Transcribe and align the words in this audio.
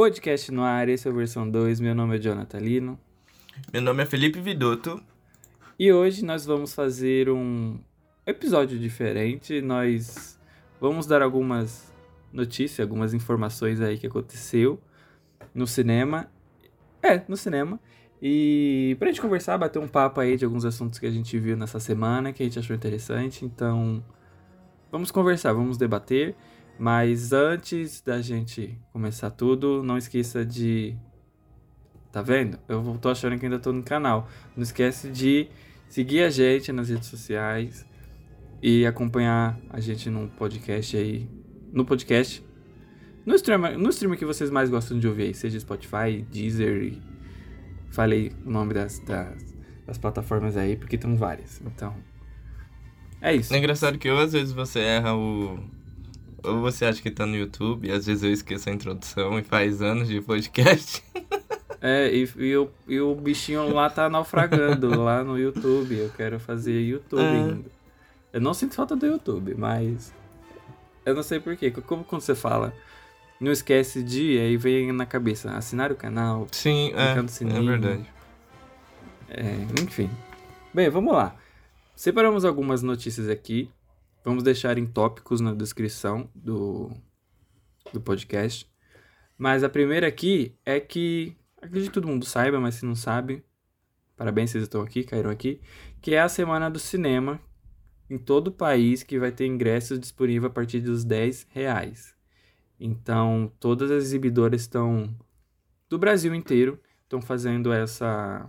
Podcast 0.00 0.50
no 0.50 0.62
ar, 0.62 0.88
esse 0.88 1.06
é 1.06 1.10
a 1.10 1.14
versão 1.14 1.46
2. 1.46 1.78
Meu 1.78 1.94
nome 1.94 2.16
é 2.16 2.18
Jonathan 2.18 2.58
Lino. 2.58 2.98
Meu 3.70 3.82
nome 3.82 4.02
é 4.02 4.06
Felipe 4.06 4.40
Vidotto. 4.40 4.98
E 5.78 5.92
hoje 5.92 6.24
nós 6.24 6.46
vamos 6.46 6.72
fazer 6.72 7.28
um 7.28 7.78
episódio 8.26 8.78
diferente. 8.78 9.60
Nós 9.60 10.40
vamos 10.80 11.06
dar 11.06 11.20
algumas 11.20 11.92
notícias, 12.32 12.80
algumas 12.80 13.12
informações 13.12 13.78
aí 13.82 13.98
que 13.98 14.06
aconteceu 14.06 14.80
no 15.54 15.66
cinema. 15.66 16.30
É, 17.02 17.22
no 17.28 17.36
cinema. 17.36 17.78
E 18.22 18.96
pra 18.98 19.08
gente 19.08 19.20
conversar, 19.20 19.58
bater 19.58 19.80
um 19.80 19.88
papo 19.88 20.18
aí 20.18 20.34
de 20.34 20.46
alguns 20.46 20.64
assuntos 20.64 20.98
que 20.98 21.04
a 21.04 21.10
gente 21.10 21.38
viu 21.38 21.58
nessa 21.58 21.78
semana, 21.78 22.32
que 22.32 22.42
a 22.42 22.46
gente 22.46 22.58
achou 22.58 22.74
interessante. 22.74 23.44
Então, 23.44 24.02
vamos 24.90 25.10
conversar, 25.10 25.52
vamos 25.52 25.76
debater. 25.76 26.34
Mas 26.80 27.30
antes 27.34 28.00
da 28.00 28.22
gente 28.22 28.74
começar 28.90 29.28
tudo, 29.28 29.82
não 29.82 29.98
esqueça 29.98 30.46
de. 30.46 30.96
Tá 32.10 32.22
vendo? 32.22 32.58
Eu 32.66 32.96
tô 32.98 33.10
achando 33.10 33.38
que 33.38 33.44
ainda 33.44 33.58
tô 33.58 33.70
no 33.70 33.82
canal. 33.82 34.26
Não 34.56 34.62
esquece 34.62 35.10
de 35.10 35.46
seguir 35.90 36.22
a 36.22 36.30
gente 36.30 36.72
nas 36.72 36.88
redes 36.88 37.06
sociais 37.08 37.84
e 38.62 38.86
acompanhar 38.86 39.60
a 39.68 39.78
gente 39.78 40.08
no 40.08 40.26
podcast 40.28 40.96
aí. 40.96 41.28
No 41.70 41.84
podcast. 41.84 42.42
No 43.26 43.34
stream, 43.34 43.76
no 43.76 43.90
stream 43.90 44.16
que 44.16 44.24
vocês 44.24 44.50
mais 44.50 44.70
gostam 44.70 44.98
de 44.98 45.06
ouvir 45.06 45.24
aí, 45.24 45.34
seja 45.34 45.60
Spotify, 45.60 46.24
Deezer 46.32 46.96
Falei 47.90 48.32
o 48.46 48.50
nome 48.50 48.72
das, 48.72 49.00
das, 49.00 49.54
das 49.86 49.98
plataformas 49.98 50.56
aí, 50.56 50.76
porque 50.76 50.96
tem 50.96 51.14
várias. 51.14 51.60
Então. 51.60 51.94
É 53.20 53.34
isso. 53.34 53.52
É 53.52 53.58
engraçado 53.58 53.98
que 53.98 54.08
ou 54.08 54.18
às 54.18 54.32
vezes 54.32 54.54
você 54.54 54.80
erra 54.80 55.14
o. 55.14 55.58
Ou 56.42 56.60
você 56.60 56.84
acha 56.84 57.00
que 57.00 57.10
tá 57.10 57.26
no 57.26 57.36
YouTube, 57.36 57.88
e 57.88 57.92
às 57.92 58.06
vezes 58.06 58.22
eu 58.22 58.32
esqueço 58.32 58.68
a 58.68 58.72
introdução 58.72 59.38
e 59.38 59.42
faz 59.42 59.82
anos 59.82 60.08
de 60.08 60.20
podcast. 60.20 61.02
É, 61.82 62.14
e, 62.14 62.28
e, 62.36 62.56
o, 62.58 62.70
e 62.86 63.00
o 63.00 63.14
bichinho 63.14 63.72
lá 63.72 63.88
tá 63.88 64.06
naufragando 64.06 65.00
lá 65.02 65.24
no 65.24 65.38
YouTube. 65.38 65.96
Eu 65.96 66.10
quero 66.14 66.38
fazer 66.38 66.78
YouTube 66.78 67.22
é. 67.22 67.56
Eu 68.34 68.40
não 68.42 68.52
sinto 68.52 68.74
falta 68.74 68.94
do 68.94 69.06
YouTube, 69.06 69.54
mas. 69.56 70.12
Eu 71.06 71.14
não 71.14 71.22
sei 71.22 71.40
porquê. 71.40 71.70
Como 71.70 72.04
quando 72.04 72.20
você 72.20 72.34
fala 72.34 72.74
não 73.40 73.50
esquece 73.50 74.02
de, 74.02 74.38
aí 74.38 74.56
vem 74.58 74.92
na 74.92 75.06
cabeça, 75.06 75.50
assinar 75.52 75.90
o 75.90 75.96
canal. 75.96 76.46
Sim, 76.52 76.92
é, 76.94 77.18
é 77.18 77.62
verdade. 77.62 78.06
É, 79.30 79.82
enfim. 79.82 80.10
Bem, 80.74 80.90
vamos 80.90 81.14
lá. 81.14 81.34
Separamos 81.96 82.44
algumas 82.44 82.82
notícias 82.82 83.28
aqui. 83.30 83.70
Vamos 84.24 84.42
deixar 84.42 84.78
em 84.78 84.86
tópicos 84.86 85.40
na 85.40 85.54
descrição 85.54 86.30
do, 86.34 86.90
do 87.92 88.00
podcast. 88.00 88.70
Mas 89.36 89.64
a 89.64 89.68
primeira 89.68 90.06
aqui 90.06 90.54
é 90.64 90.78
que, 90.78 91.36
acredito 91.56 91.88
que 91.88 91.94
todo 91.94 92.08
mundo 92.08 92.24
saiba, 92.26 92.60
mas 92.60 92.76
se 92.76 92.84
não 92.84 92.94
sabe, 92.94 93.42
parabéns, 94.16 94.50
vocês 94.50 94.64
estão 94.64 94.82
aqui, 94.82 95.02
caíram 95.04 95.30
aqui, 95.30 95.60
que 96.02 96.14
é 96.14 96.20
a 96.20 96.28
Semana 96.28 96.70
do 96.70 96.78
Cinema 96.78 97.40
em 98.08 98.18
todo 98.18 98.48
o 98.48 98.52
país, 98.52 99.02
que 99.02 99.18
vai 99.18 99.32
ter 99.32 99.46
ingressos 99.46 99.98
disponíveis 99.98 100.50
a 100.50 100.54
partir 100.54 100.80
dos 100.80 101.04
10 101.04 101.46
reais. 101.50 102.14
Então, 102.78 103.52
todas 103.60 103.90
as 103.90 104.04
exibidoras 104.04 104.60
estão 104.60 105.14
do 105.88 105.98
Brasil 105.98 106.34
inteiro 106.34 106.80
estão 107.02 107.20
fazendo 107.20 107.72
essa 107.72 108.48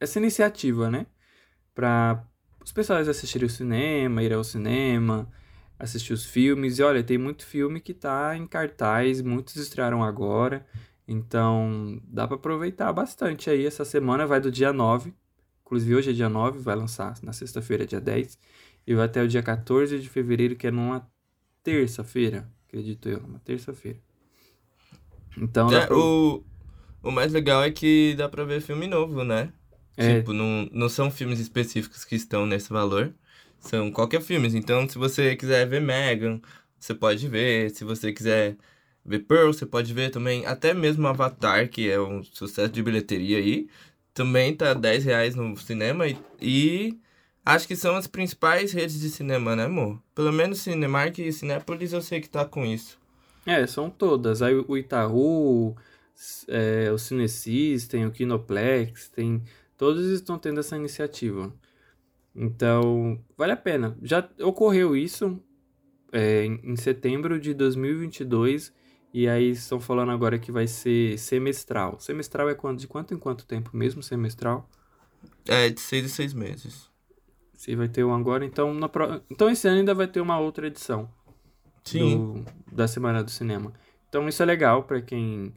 essa 0.00 0.18
iniciativa, 0.18 0.90
né? 0.90 1.06
Para 1.72 2.26
os 2.66 2.72
pessoas 2.72 3.08
assistirem 3.08 3.46
o 3.46 3.50
cinema, 3.50 4.24
ir 4.24 4.32
ao 4.32 4.42
cinema, 4.42 5.30
assistir 5.78 6.12
os 6.12 6.24
filmes. 6.24 6.80
E 6.80 6.82
olha, 6.82 7.00
tem 7.00 7.16
muito 7.16 7.46
filme 7.46 7.80
que 7.80 7.94
tá 7.94 8.36
em 8.36 8.44
cartaz, 8.44 9.22
muitos 9.22 9.54
estrearam 9.54 10.02
agora. 10.02 10.66
Então, 11.06 12.02
dá 12.08 12.26
para 12.26 12.34
aproveitar 12.36 12.92
bastante 12.92 13.48
aí. 13.48 13.64
Essa 13.64 13.84
semana 13.84 14.26
vai 14.26 14.40
do 14.40 14.50
dia 14.50 14.72
9, 14.72 15.14
inclusive 15.64 15.94
hoje 15.94 16.10
é 16.10 16.12
dia 16.12 16.28
9, 16.28 16.58
vai 16.58 16.74
lançar 16.74 17.14
na 17.22 17.32
sexta-feira, 17.32 17.86
dia 17.86 18.00
10, 18.00 18.36
e 18.84 18.94
vai 18.96 19.06
até 19.06 19.22
o 19.22 19.28
dia 19.28 19.44
14 19.44 20.00
de 20.00 20.08
fevereiro, 20.08 20.56
que 20.56 20.66
é 20.66 20.70
numa 20.72 21.08
terça-feira, 21.62 22.50
acredito 22.66 23.08
eu, 23.08 23.20
uma 23.20 23.38
terça-feira. 23.38 24.00
Então, 25.38 25.70
é, 25.70 25.86
pra... 25.86 25.96
o, 25.96 26.42
o 27.00 27.12
mais 27.12 27.32
legal 27.32 27.62
é 27.62 27.70
que 27.70 28.16
dá 28.18 28.28
pra 28.28 28.42
ver 28.42 28.60
filme 28.60 28.88
novo, 28.88 29.22
né? 29.22 29.52
É. 29.96 30.18
Tipo, 30.18 30.32
não, 30.32 30.68
não 30.72 30.88
são 30.88 31.10
filmes 31.10 31.40
específicos 31.40 32.04
que 32.04 32.14
estão 32.14 32.46
nesse 32.46 32.70
valor, 32.70 33.12
são 33.60 33.90
qualquer 33.90 34.20
filme. 34.20 34.48
Então, 34.54 34.88
se 34.88 34.98
você 34.98 35.34
quiser 35.36 35.66
ver 35.66 35.80
Megan, 35.80 36.40
você 36.78 36.94
pode 36.94 37.26
ver. 37.28 37.70
Se 37.70 37.84
você 37.84 38.12
quiser 38.12 38.56
ver 39.04 39.20
Pearl, 39.20 39.52
você 39.52 39.66
pode 39.66 39.92
ver 39.92 40.10
também. 40.10 40.44
Até 40.46 40.74
mesmo 40.74 41.06
Avatar, 41.06 41.68
que 41.68 41.90
é 41.90 42.00
um 42.00 42.22
sucesso 42.22 42.72
de 42.72 42.82
bilheteria 42.82 43.38
aí, 43.38 43.68
também 44.14 44.54
tá 44.54 44.74
10 44.74 45.04
reais 45.04 45.34
no 45.34 45.56
cinema 45.56 46.06
e, 46.06 46.18
e 46.40 46.98
Acho 47.46 47.68
que 47.68 47.76
são 47.76 47.94
as 47.94 48.08
principais 48.08 48.72
redes 48.72 48.98
de 48.98 49.08
cinema, 49.08 49.54
né, 49.54 49.66
amor? 49.66 50.02
Pelo 50.12 50.32
menos 50.32 50.58
Cinemark 50.58 51.16
e 51.20 51.32
Cinépolis 51.32 51.92
eu 51.92 52.02
sei 52.02 52.20
que 52.20 52.28
tá 52.28 52.44
com 52.44 52.66
isso. 52.66 52.98
É, 53.46 53.64
são 53.68 53.88
todas. 53.88 54.42
Aí 54.42 54.52
o 54.52 54.76
Itaú, 54.76 55.76
é, 56.48 56.90
o 56.90 56.98
Cinesystem, 56.98 58.04
o 58.04 58.10
Kinoplex, 58.10 59.10
tem... 59.10 59.40
Todos 59.76 60.06
estão 60.06 60.38
tendo 60.38 60.60
essa 60.60 60.76
iniciativa. 60.76 61.52
Então, 62.34 63.18
vale 63.36 63.52
a 63.52 63.56
pena. 63.56 63.96
Já 64.02 64.28
ocorreu 64.40 64.96
isso 64.96 65.42
é, 66.12 66.44
em 66.44 66.76
setembro 66.76 67.40
de 67.40 67.54
2022 67.54 68.72
e 69.12 69.28
aí 69.28 69.50
estão 69.50 69.80
falando 69.80 70.12
agora 70.12 70.38
que 70.38 70.52
vai 70.52 70.66
ser 70.66 71.18
semestral. 71.18 71.98
Semestral 71.98 72.50
é 72.50 72.54
quando, 72.54 72.78
de 72.78 72.86
quanto 72.86 73.14
em 73.14 73.18
quanto 73.18 73.46
tempo 73.46 73.70
mesmo 73.74 74.02
semestral? 74.02 74.68
É, 75.48 75.70
de 75.70 75.80
seis 75.80 76.04
em 76.04 76.08
seis 76.08 76.34
meses. 76.34 76.90
Se 77.54 77.74
vai 77.74 77.88
ter 77.88 78.04
um 78.04 78.14
agora, 78.14 78.44
então, 78.44 78.74
na 78.74 78.88
pro... 78.88 79.22
então 79.30 79.48
esse 79.48 79.66
ano 79.66 79.78
ainda 79.78 79.94
vai 79.94 80.06
ter 80.06 80.20
uma 80.20 80.38
outra 80.38 80.66
edição. 80.66 81.10
Sim. 81.82 82.44
Do... 82.44 82.74
da 82.74 82.86
Semana 82.86 83.24
do 83.24 83.30
Cinema. 83.30 83.72
Então 84.08 84.28
isso 84.28 84.42
é 84.42 84.46
legal 84.46 84.82
para 84.82 85.00
quem 85.00 85.54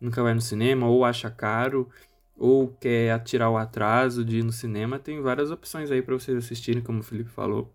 nunca 0.00 0.22
vai 0.22 0.34
no 0.34 0.40
cinema 0.40 0.88
ou 0.88 1.04
acha 1.04 1.30
caro 1.30 1.88
ou 2.36 2.68
quer 2.68 3.12
atirar 3.12 3.50
o 3.50 3.56
atraso 3.56 4.24
de 4.24 4.38
ir 4.38 4.44
no 4.44 4.52
cinema, 4.52 4.98
tem 4.98 5.20
várias 5.20 5.50
opções 5.50 5.90
aí 5.90 6.02
para 6.02 6.14
vocês 6.14 6.36
assistirem, 6.36 6.82
como 6.82 7.00
o 7.00 7.02
Felipe 7.02 7.30
falou. 7.30 7.72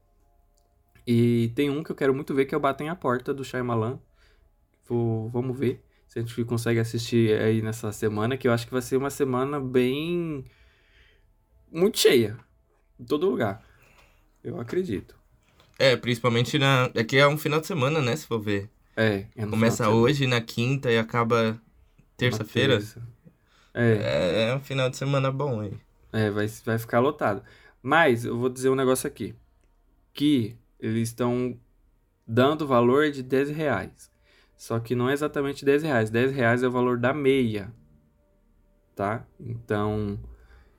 E 1.06 1.51
tem 1.56 1.69
um 1.69 1.84
que 1.84 1.91
eu 1.91 1.95
quero 1.95 2.13
muito 2.13 2.34
ver 2.34 2.45
que 2.45 2.53
é 2.53 2.57
o 2.57 2.62
Batem 2.62 2.90
a 2.90 2.95
Porta 2.95 3.34
do 3.34 3.44
Shyamalan. 3.44 4.00
Vou, 4.85 5.29
vamos 5.29 5.57
ver 5.57 5.81
se 6.07 6.19
a 6.19 6.22
gente 6.22 6.44
consegue 6.44 6.79
assistir 6.79 7.40
aí 7.40 7.62
nessa 7.62 7.91
semana, 7.91 8.38
que 8.38 8.47
eu 8.47 8.51
acho 8.51 8.66
que 8.66 8.73
vai 8.73 8.81
ser 8.81 8.97
uma 8.97 9.09
semana 9.09 9.59
bem 9.59 10.44
muito 11.72 12.00
cheia 12.00 12.38
em 13.00 13.06
todo 13.06 13.29
lugar. 13.29 13.63
Eu 14.44 14.59
acredito. 14.59 15.16
É, 15.78 15.95
principalmente 15.95 16.57
na. 16.57 16.85
Aqui 16.85 17.18
é 17.18 17.28
um 17.28 17.38
final 17.38 17.59
de 17.59 17.68
semana, 17.68 18.01
né? 18.01 18.16
Se 18.16 18.25
for 18.25 18.39
ver. 18.39 18.69
É. 18.95 19.25
é 19.35 19.45
Começa 19.45 19.89
hoje, 19.89 20.25
na 20.25 20.41
quinta, 20.41 20.91
e 20.91 20.97
acaba 20.97 21.62
terça-feira. 22.16 22.78
Terça. 22.78 23.01
É. 23.77 23.91
é. 23.91 24.49
É 24.49 24.55
um 24.55 24.59
final 24.59 24.89
de 24.89 24.97
semana 24.97 25.31
bom 25.31 25.61
aí. 25.61 25.73
É, 26.11 26.31
vai, 26.31 26.47
vai 26.65 26.77
ficar 26.79 26.99
lotado. 26.99 27.43
Mas 27.81 28.25
eu 28.25 28.38
vou 28.38 28.49
dizer 28.49 28.69
um 28.69 28.75
negócio 28.75 29.07
aqui. 29.07 29.35
Que 30.13 30.57
eles 30.79 31.09
estão 31.09 31.59
dando 32.25 32.63
o 32.63 32.67
valor 32.67 33.11
de 33.11 33.21
10 33.21 33.51
reais. 33.51 34.11
Só 34.57 34.79
que 34.79 34.95
não 34.95 35.07
é 35.07 35.13
exatamente 35.13 35.63
10 35.63 35.83
reais. 35.83 36.09
10 36.09 36.31
reais 36.31 36.63
é 36.63 36.67
o 36.67 36.71
valor 36.71 36.97
da 36.97 37.13
meia. 37.13 37.71
Tá? 38.95 39.27
Então, 39.39 40.19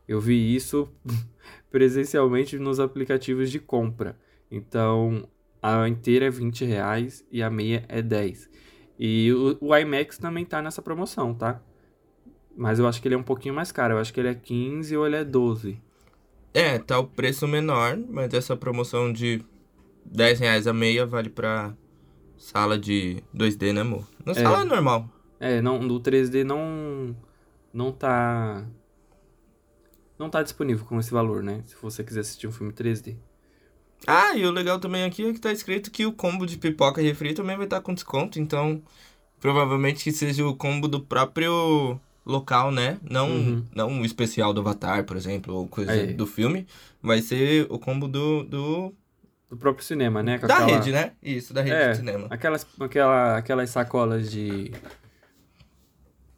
eu 0.09 0.21
vi 0.21 0.55
isso 0.55 0.93
presencialmente 1.71 2.59
nos 2.59 2.81
aplicativos 2.81 3.49
de 3.49 3.61
compra. 3.61 4.19
Então, 4.51 5.29
a 5.63 5.89
inteira 5.89 6.27
é 6.27 6.31
20 6.31 6.65
reais 6.65 7.25
e 7.31 7.43
a 7.43 7.49
meia 7.49 7.85
é 7.89 8.03
10. 8.03 8.51
E 8.99 9.33
o, 9.33 9.57
o 9.61 9.77
IMAX 9.77 10.19
também 10.19 10.45
tá 10.45 10.61
nessa 10.61 10.83
promoção, 10.83 11.33
tá? 11.33 11.63
Mas 12.59 12.81
eu 12.81 12.89
acho 12.89 13.01
que 13.01 13.07
ele 13.07 13.15
é 13.15 13.19
um 13.19 13.23
pouquinho 13.23 13.55
mais 13.55 13.71
caro. 13.71 13.95
Eu 13.95 13.99
acho 13.99 14.13
que 14.13 14.19
ele 14.19 14.31
é 14.31 14.35
15 14.35 14.97
ou 14.97 15.07
ele 15.07 15.15
é 15.15 15.25
12. 15.25 15.81
É, 16.53 16.77
tá 16.77 16.99
o 16.99 17.07
preço 17.07 17.47
menor, 17.47 17.97
mas 18.11 18.35
essa 18.35 18.57
promoção 18.57 19.13
de 19.13 19.41
10 20.05 20.41
reais 20.41 20.67
a 20.67 20.73
meia 20.73 21.07
vale 21.07 21.31
pra 21.31 21.73
sala 22.37 22.77
de 22.77 23.23
2D, 23.33 23.73
né, 23.73 23.83
amor? 23.83 24.05
Na 24.27 24.33
é, 24.33 24.35
sala 24.35 24.63
é 24.63 24.65
normal. 24.65 25.09
É, 25.39 25.61
não, 25.63 25.87
do 25.87 26.01
3D 26.01 26.43
não, 26.43 27.17
não 27.73 27.93
tá 27.93 28.67
não 30.19 30.29
tá 30.29 30.43
disponível 30.43 30.85
com 30.85 30.99
esse 30.99 31.13
valor, 31.13 31.45
né? 31.45 31.63
Se 31.65 31.77
você 31.81 32.03
quiser 32.03 32.21
assistir 32.21 32.49
um 32.49 32.53
filme 32.53 32.73
3D. 32.73 33.17
Ah, 34.05 34.37
e 34.37 34.45
o 34.45 34.51
legal 34.51 34.81
também 34.81 35.05
aqui 35.05 35.29
é 35.29 35.33
que 35.33 35.41
tá 35.41 35.53
escrito 35.53 35.93
que 35.93 36.05
o 36.05 36.13
combo 36.13 36.45
de 36.45 36.59
pipoca 36.59 37.01
e 37.01 37.05
refri 37.05 37.35
também 37.35 37.57
vai 37.57 37.67
estar 37.67 37.77
tá 37.77 37.83
com 37.83 37.95
desconto, 37.95 38.41
então 38.41 38.83
provavelmente 39.39 40.03
que 40.03 40.11
seja 40.11 40.45
o 40.45 40.57
combo 40.57 40.89
do 40.89 41.01
próprio 41.01 42.01
local, 42.29 42.71
né? 42.71 42.99
Não, 43.03 43.29
uhum. 43.31 43.65
não 43.75 44.01
o 44.01 44.05
especial 44.05 44.53
do 44.53 44.61
Avatar, 44.61 45.05
por 45.05 45.17
exemplo, 45.17 45.55
ou 45.55 45.67
coisa 45.67 45.93
é. 45.93 46.07
do 46.07 46.27
filme. 46.27 46.67
Vai 47.03 47.23
ser 47.23 47.67
o 47.71 47.79
combo 47.79 48.07
do, 48.07 48.45
do 48.45 48.95
do 49.49 49.57
próprio 49.57 49.85
cinema, 49.85 50.23
né? 50.23 50.39
Com 50.39 50.47
da 50.47 50.59
aquela... 50.59 50.73
rede, 50.73 50.93
né? 50.93 51.13
Isso, 51.23 51.55
da 51.55 51.63
rede 51.63 51.77
é, 51.77 51.91
de 51.91 51.97
cinema. 51.97 52.27
Aquelas, 52.29 52.67
aquela, 52.79 53.39
aquelas 53.39 53.71
sacolas 53.71 54.31
de. 54.31 54.73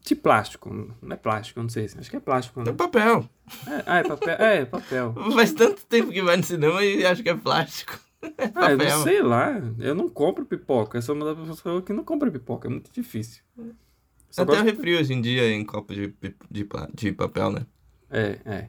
De 0.02 0.14
plástico. 0.14 0.94
Não 1.02 1.12
é 1.12 1.16
plástico, 1.16 1.60
não 1.60 1.68
sei. 1.68 1.84
Acho 1.84 2.08
que 2.08 2.16
é 2.16 2.20
plástico. 2.20 2.62
Né? 2.62 2.70
É 2.70 2.72
papel. 2.72 3.28
É, 3.66 3.82
ah, 3.86 3.98
é 3.98 4.02
papel. 4.04 4.36
É, 4.38 4.64
papel. 4.64 5.14
Faz 5.34 5.52
tanto 5.52 5.84
tempo 5.86 6.12
que 6.12 6.22
vai 6.22 6.36
no 6.36 6.44
cinema 6.44 6.82
e 6.84 7.04
acho 7.04 7.22
que 7.22 7.28
é 7.28 7.34
plástico. 7.34 7.98
É 8.22 8.52
ah, 8.54 8.72
eu 8.72 9.02
sei 9.02 9.22
lá. 9.22 9.58
Eu 9.78 9.94
não 9.94 10.06
compro 10.06 10.44
pipoca. 10.44 10.98
Eu 10.98 11.02
sou 11.02 11.14
uma 11.14 11.34
das 11.34 11.38
pessoas 11.38 11.82
que 11.82 11.90
não 11.90 12.04
compra 12.04 12.30
pipoca. 12.30 12.68
É 12.68 12.70
muito 12.70 12.92
difícil. 12.92 13.42
Só 14.30 14.42
Até 14.42 14.52
gosto... 14.52 14.64
refri 14.64 14.96
hoje 14.96 15.12
em 15.12 15.20
dia 15.20 15.50
em 15.50 15.64
copo 15.64 15.92
de, 15.92 16.14
de, 16.50 16.66
de 16.94 17.12
papel, 17.12 17.50
né? 17.50 17.66
É, 18.10 18.38
é. 18.44 18.68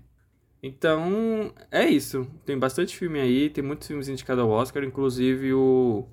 Então, 0.64 1.54
é 1.72 1.88
isso. 1.88 2.28
Tem 2.46 2.58
bastante 2.58 2.96
filme 2.96 3.20
aí, 3.20 3.50
tem 3.50 3.64
muitos 3.64 3.88
filmes 3.88 4.08
indicados 4.08 4.44
ao 4.44 4.50
Oscar, 4.50 4.84
inclusive 4.84 5.54
o 5.54 6.08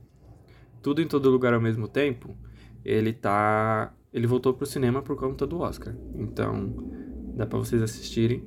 Tudo 0.82 1.02
em 1.02 1.06
Todo 1.06 1.30
Lugar 1.30 1.52
ao 1.52 1.60
Mesmo 1.60 1.88
Tempo. 1.88 2.36
Ele 2.84 3.12
tá. 3.12 3.94
Ele 4.12 4.26
voltou 4.26 4.54
pro 4.54 4.64
cinema 4.64 5.02
por 5.02 5.16
conta 5.16 5.46
do 5.46 5.60
Oscar. 5.60 5.94
Então, 6.14 6.74
dá 7.34 7.46
para 7.46 7.58
vocês 7.58 7.82
assistirem. 7.82 8.46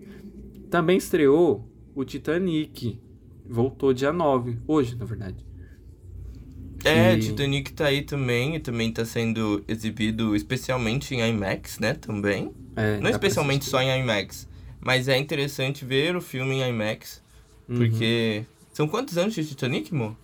Também 0.69 0.97
estreou 0.97 1.69
o 1.93 2.03
Titanic. 2.03 2.99
Voltou 3.45 3.93
dia 3.93 4.13
9, 4.13 4.59
hoje, 4.67 4.95
na 4.95 5.05
verdade. 5.05 5.45
É, 6.83 7.15
e... 7.15 7.19
Titanic 7.19 7.73
tá 7.73 7.87
aí 7.87 8.01
também, 8.01 8.55
e 8.55 8.59
também 8.59 8.91
tá 8.91 9.05
sendo 9.05 9.63
exibido 9.67 10.35
especialmente 10.35 11.13
em 11.15 11.21
IMAX, 11.27 11.79
né, 11.79 11.93
também. 11.93 12.51
É, 12.75 12.99
Não 12.99 13.09
especialmente 13.09 13.65
só 13.65 13.81
em 13.81 13.99
IMAX, 13.99 14.47
mas 14.79 15.07
é 15.07 15.17
interessante 15.17 15.85
ver 15.85 16.15
o 16.15 16.21
filme 16.21 16.55
em 16.55 16.69
IMAX, 16.69 17.21
uhum. 17.67 17.77
porque... 17.77 18.45
São 18.73 18.87
quantos 18.87 19.17
anos 19.17 19.33
de 19.33 19.45
Titanic, 19.45 19.93
mo? 19.93 20.17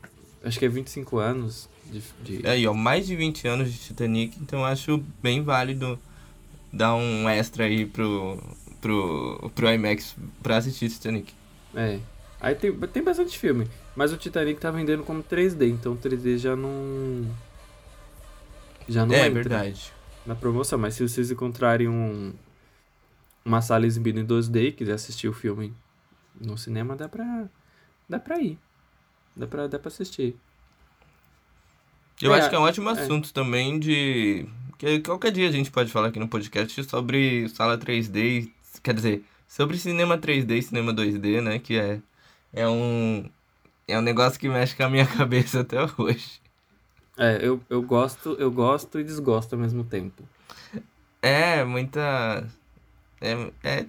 Acho 0.44 0.58
que 0.58 0.66
é 0.66 0.70
25 0.70 1.18
anos 1.18 1.70
de... 1.92 2.02
de... 2.24 2.48
Aí, 2.48 2.66
ó, 2.66 2.74
mais 2.74 3.06
de 3.06 3.16
20 3.16 3.48
anos 3.48 3.72
de 3.72 3.78
Titanic, 3.80 4.38
então 4.42 4.64
acho 4.64 5.04
bem 5.22 5.44
válido 5.44 6.00
dar 6.72 6.96
um 6.96 7.28
extra 7.28 7.66
aí 7.66 7.86
pro, 7.86 8.42
pro, 8.80 9.52
pro 9.54 9.72
IMAX 9.72 10.16
pra 10.42 10.58
assistir 10.58 10.90
Titanic. 10.90 11.34
É, 11.76 12.00
aí 12.40 12.56
tem, 12.56 12.72
tem 12.72 13.04
bastante 13.04 13.38
filme. 13.38 13.68
Mas 13.96 14.14
o 14.14 14.18
Titanic 14.18 14.60
tá 14.60 14.72
vendendo 14.72 15.04
como 15.04 15.24
3D, 15.24 15.70
então 15.70 15.94
o 15.94 15.98
3D 15.98 16.38
já 16.38 16.56
não. 16.56 17.26
Já 18.88 19.06
não 19.06 19.16
é, 19.16 19.30
verdade. 19.30 19.92
Na 20.26 20.36
promoção, 20.36 20.78
mas 20.78 20.94
se 20.94 21.08
vocês 21.08 21.32
encontrarem 21.32 21.88
um, 21.88 22.34
uma 23.44 23.62
sala 23.62 23.86
exibindo 23.86 24.20
em 24.20 24.26
2D 24.26 24.68
e 24.68 24.72
quiser 24.72 24.94
assistir 24.94 25.28
o 25.28 25.34
filme 25.34 25.74
no 26.40 26.58
cinema, 26.58 26.96
dá 26.96 27.08
pra. 27.08 27.48
dá 28.08 28.20
pra 28.20 28.40
ir. 28.40 28.58
Dá 29.36 29.48
pra, 29.48 29.68
dá 29.68 29.80
pra 29.80 29.88
assistir. 29.88 30.36
Eu 32.22 32.34
é, 32.34 32.40
acho 32.40 32.50
que 32.50 32.56
é 32.56 32.60
um 32.60 32.64
ótimo 32.64 32.90
é. 32.90 32.94
assunto 32.94 33.34
também 33.34 33.80
de. 33.80 34.48
Que 34.78 35.00
qualquer 35.00 35.32
dia 35.32 35.48
a 35.48 35.52
gente 35.52 35.72
pode 35.72 35.92
falar 35.92 36.10
aqui 36.10 36.20
no 36.20 36.28
podcast 36.28 36.84
sobre 36.84 37.48
sala 37.50 37.78
3D, 37.78 38.52
quer 38.84 38.94
dizer, 38.94 39.24
sobre 39.48 39.78
cinema 39.78 40.18
3D 40.18 40.58
e 40.58 40.62
cinema 40.62 40.94
2D, 40.94 41.42
né? 41.42 41.60
Que 41.60 41.78
é, 41.78 42.00
é 42.54 42.68
um, 42.68 43.30
é 43.88 43.98
um 43.98 44.02
negócio 44.02 44.40
que 44.40 44.50
mexe 44.50 44.76
com 44.76 44.84
a 44.84 44.90
minha 44.90 45.06
cabeça 45.08 45.62
até 45.62 45.78
hoje. 45.98 46.42
É, 47.18 47.40
eu, 47.42 47.60
eu 47.70 47.82
gosto, 47.82 48.36
eu 48.40 48.52
gosto 48.52 49.00
e 49.00 49.04
desgosto 49.04 49.54
ao 49.54 49.60
mesmo 49.60 49.84
tempo. 49.84 50.24
É, 51.22 51.64
muita. 51.64 52.48
É, 53.20 53.52
é, 53.64 53.86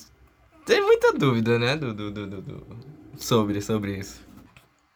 tem 0.65 0.81
muita 0.83 1.13
dúvida, 1.13 1.59
né? 1.59 1.77
Do, 1.77 1.93
do, 1.93 2.11
do, 2.11 2.27
do, 2.27 2.67
sobre, 3.17 3.61
sobre 3.61 3.99
isso. 3.99 4.27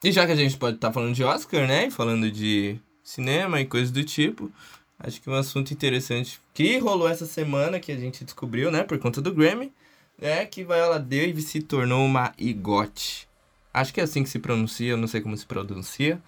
E 0.02 0.10
já 0.10 0.26
que 0.26 0.32
a 0.32 0.36
gente 0.36 0.56
pode 0.56 0.76
estar 0.76 0.88
tá 0.88 0.92
falando 0.92 1.14
de 1.14 1.22
Oscar, 1.22 1.66
né? 1.66 1.90
Falando 1.90 2.30
de 2.30 2.78
cinema 3.04 3.60
e 3.60 3.66
coisas 3.66 3.90
do 3.90 4.02
tipo. 4.02 4.50
Acho 4.98 5.20
que 5.20 5.28
um 5.28 5.34
assunto 5.34 5.72
interessante 5.72 6.40
que 6.54 6.78
rolou 6.78 7.08
essa 7.08 7.26
semana, 7.26 7.80
que 7.80 7.90
a 7.92 7.96
gente 7.96 8.24
descobriu, 8.24 8.70
né? 8.70 8.82
Por 8.82 8.98
conta 8.98 9.20
do 9.20 9.34
Grammy, 9.34 9.72
é 10.20 10.46
que 10.46 10.64
Viola 10.64 10.98
Davis 10.98 11.46
se 11.46 11.60
tornou 11.60 12.04
uma 12.04 12.32
igote. 12.38 13.28
Acho 13.72 13.92
que 13.92 14.00
é 14.00 14.04
assim 14.04 14.22
que 14.22 14.28
se 14.28 14.38
pronuncia, 14.38 14.90
eu 14.90 14.96
não 14.96 15.08
sei 15.08 15.20
como 15.20 15.36
se 15.36 15.46
pronuncia. 15.46 16.20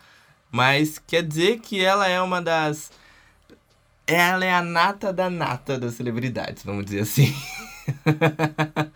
Mas 0.50 0.98
quer 0.98 1.22
dizer 1.22 1.60
que 1.60 1.80
ela 1.80 2.08
é 2.08 2.20
uma 2.20 2.40
das. 2.40 2.92
Ela 4.06 4.44
é 4.44 4.52
a 4.52 4.62
nata 4.62 5.12
da 5.12 5.28
nata 5.28 5.78
das 5.78 5.94
celebridades, 5.94 6.62
vamos 6.62 6.84
dizer 6.84 7.00
assim. 7.00 7.34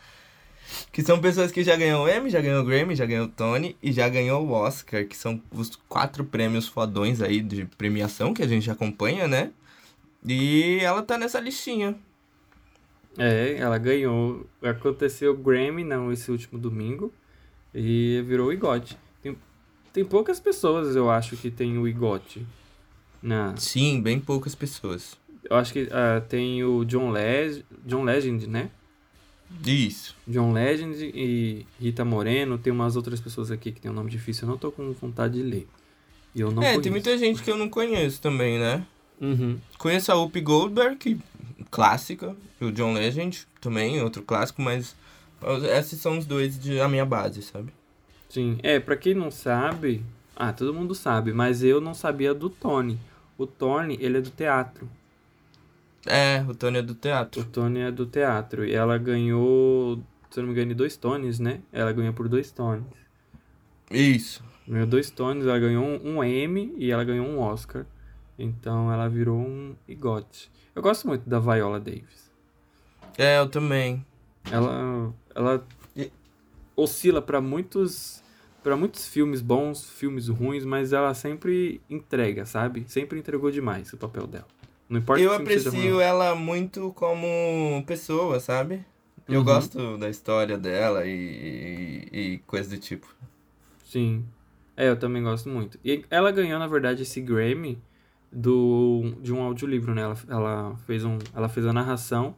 que 0.93 1.03
são 1.03 1.21
pessoas 1.21 1.51
que 1.51 1.63
já 1.63 1.77
ganhou 1.77 2.09
Emmy, 2.09 2.31
já 2.31 2.41
ganhou 2.41 2.65
Grammy, 2.65 2.95
já 2.95 3.07
ganhou 3.07 3.29
Tony 3.29 3.77
e 3.83 3.93
já 3.93 4.09
ganhou 4.09 4.47
o 4.47 4.51
Oscar, 4.53 5.05
que 5.07 5.17
são 5.17 5.43
os 5.51 5.77
quatro 5.89 6.25
prêmios 6.25 6.69
fodões 6.69 7.21
aí 7.21 7.41
de 7.41 7.65
premiação 7.65 8.35
que 8.35 8.43
a 8.43 8.49
gente 8.49 8.71
acompanha, 8.71 9.27
né? 9.27 9.51
E 10.25 10.79
ela 10.81 11.03
tá 11.03 11.19
nessa 11.19 11.41
listinha. 11.41 11.97
É, 13.17 13.57
ela 13.59 13.79
ganhou. 13.79 14.47
Aconteceu 14.63 15.33
o 15.33 15.37
Grammy, 15.37 15.83
não, 15.85 16.13
esse 16.13 16.31
último 16.31 16.59
domingo. 16.59 17.13
E 17.75 18.23
virou 18.27 18.49
o 18.49 18.53
igote. 18.53 18.97
Tem, 19.23 19.37
tem 19.93 20.05
poucas 20.05 20.41
pessoas, 20.41 20.97
eu 20.97 21.11
acho, 21.11 21.37
que 21.37 21.51
tem 21.51 21.79
o 21.79 21.87
igote. 21.87 22.47
Na... 23.23 23.57
Sim, 23.57 24.01
bem 24.01 24.21
poucas 24.21 24.55
pessoas. 24.55 25.17
Eu 25.49 25.57
acho 25.57 25.73
que 25.73 25.83
uh, 25.85 26.21
tem 26.29 26.63
o 26.65 26.85
John, 26.85 27.13
Le 27.13 27.65
John 27.85 28.05
Legend, 28.05 28.47
né? 28.47 28.71
Isso. 29.65 30.15
John 30.27 30.53
Legend 30.53 31.11
e 31.15 31.67
Rita 31.81 32.05
Moreno. 32.05 32.59
Tem 32.59 32.73
umas 32.73 32.97
outras 32.97 33.21
pessoas 33.21 33.51
aqui 33.51 33.73
que 33.73 33.81
tem 33.81 33.91
um 33.91 33.95
nome 33.95 34.11
difícil. 34.11 34.45
Eu 34.45 34.51
não 34.51 34.59
tô 34.59 34.71
com 34.71 34.93
vontade 34.93 35.35
de 35.35 35.43
ler. 35.43 35.67
E 36.35 36.41
eu 36.41 36.51
não 36.51 36.63
é, 36.63 36.67
conheço. 36.67 36.83
tem 36.83 36.93
muita 36.93 37.17
gente 37.17 37.43
que 37.43 37.51
eu 37.51 37.57
não 37.57 37.69
conheço 37.69 38.21
também, 38.21 38.59
né? 38.59 38.85
Uhum. 39.21 39.59
Conheço 39.79 40.13
a 40.13 40.15
Whoopi 40.15 40.41
Goldberg, 40.41 41.19
clássica. 41.71 42.37
E 42.61 42.65
o 42.65 42.73
John 42.73 42.93
Legend 42.93 43.47
também, 43.61 44.03
outro 44.03 44.23
clássico, 44.23 44.61
mas 44.61 44.95
esses 45.77 46.01
são 46.01 46.19
os 46.19 46.27
dois 46.27 46.59
de 46.59 46.81
a 46.81 46.89
minha 46.89 47.05
base, 47.05 47.43
sabe? 47.43 47.73
Sim, 48.29 48.59
é, 48.63 48.79
pra 48.79 48.97
quem 48.97 49.15
não 49.15 49.31
sabe, 49.31 50.05
ah, 50.37 50.53
todo 50.53 50.75
mundo 50.75 50.95
sabe, 50.95 51.33
mas 51.33 51.63
eu 51.63 51.81
não 51.81 51.95
sabia 51.95 52.35
do 52.35 52.51
Tony. 52.51 52.99
O 53.37 53.47
Tony, 53.47 53.97
ele 54.01 54.19
é 54.19 54.21
do 54.21 54.31
teatro. 54.31 54.89
É, 56.07 56.45
o 56.49 56.55
Tony 56.55 56.79
é 56.79 56.83
do 56.83 56.95
teatro. 56.95 57.43
O 57.43 57.45
Tony 57.45 57.81
é 57.81 57.91
do 57.91 58.07
teatro. 58.07 58.65
E 58.65 58.75
ela 58.75 58.97
ganhou, 58.99 60.03
se 60.31 60.41
eu 60.41 60.43
não 60.43 60.53
me 60.53 60.59
engano, 60.59 60.75
dois 60.75 60.97
Tonys, 60.97 61.39
né? 61.39 61.61
Ela 61.73 61.93
ganhou 61.93 62.13
por 62.13 62.29
dois 62.29 62.51
Tonys. 62.51 62.85
Isso. 63.91 64.43
Ganhou 64.67 64.87
dois 64.87 65.11
Tonys, 65.11 65.47
ela 65.47 65.59
ganhou 65.59 65.85
um, 65.85 66.17
um 66.17 66.25
Emmy 66.25 66.75
e 66.77 66.91
ela 66.91 67.05
ganhou 67.05 67.27
um 67.27 67.39
Oscar. 67.39 67.87
Então 68.39 68.93
ela 68.93 69.09
virou 69.09 69.39
um 69.39 69.75
igote. 69.87 70.51
Eu 70.75 70.83
gosto 70.83 71.09
muito 71.09 71.29
da 71.29 71.39
Viola 71.41 71.81
Davis. 71.81 72.31
É, 73.17 73.39
eu 73.39 73.49
também. 73.49 74.05
Ela, 74.51 75.13
ela 75.35 75.67
oscila 76.77 77.21
para 77.21 77.41
muitos 77.41 78.23
para 78.63 78.77
muitos 78.77 79.07
filmes 79.07 79.41
bons, 79.41 79.89
filmes 79.89 80.29
ruins, 80.29 80.65
mas 80.65 80.93
ela 80.93 81.15
sempre 81.15 81.81
entrega, 81.89 82.45
sabe? 82.45 82.85
Sempre 82.89 83.19
entregou 83.19 83.51
demais 83.51 83.93
o 83.93 83.97
papel 83.97 84.27
dela. 84.27 84.47
Não 84.89 84.99
importa 84.99 85.23
Eu 85.23 85.33
aprecio 85.33 86.01
ela 86.01 86.35
muito 86.35 86.93
como 86.93 87.83
pessoa, 87.87 88.41
sabe? 88.41 88.85
Eu 89.29 89.41
uhum. 89.41 89.45
gosto 89.45 89.97
da 89.99 90.09
história 90.09 90.59
dela 90.59 91.07
e, 91.07 92.09
e, 92.13 92.19
e 92.19 92.39
coisa 92.47 92.71
do 92.71 92.79
tipo. 92.79 93.07
Sim. 93.85 94.25
É, 94.77 94.89
eu 94.89 94.97
também 94.99 95.23
gosto 95.23 95.49
muito. 95.49 95.79
E 95.85 96.05
ela 96.11 96.31
ganhou, 96.31 96.59
na 96.59 96.67
verdade, 96.67 97.03
esse 97.03 97.21
Grammy 97.21 97.81
do, 98.31 99.15
de 99.21 99.33
um 99.33 99.43
audiolivro, 99.43 99.95
né? 99.95 100.03
Ela, 100.03 100.17
ela, 100.29 100.77
fez 100.87 101.05
um, 101.05 101.19
ela 101.35 101.49
fez 101.49 101.67
a 101.67 101.73
narração 101.73 102.35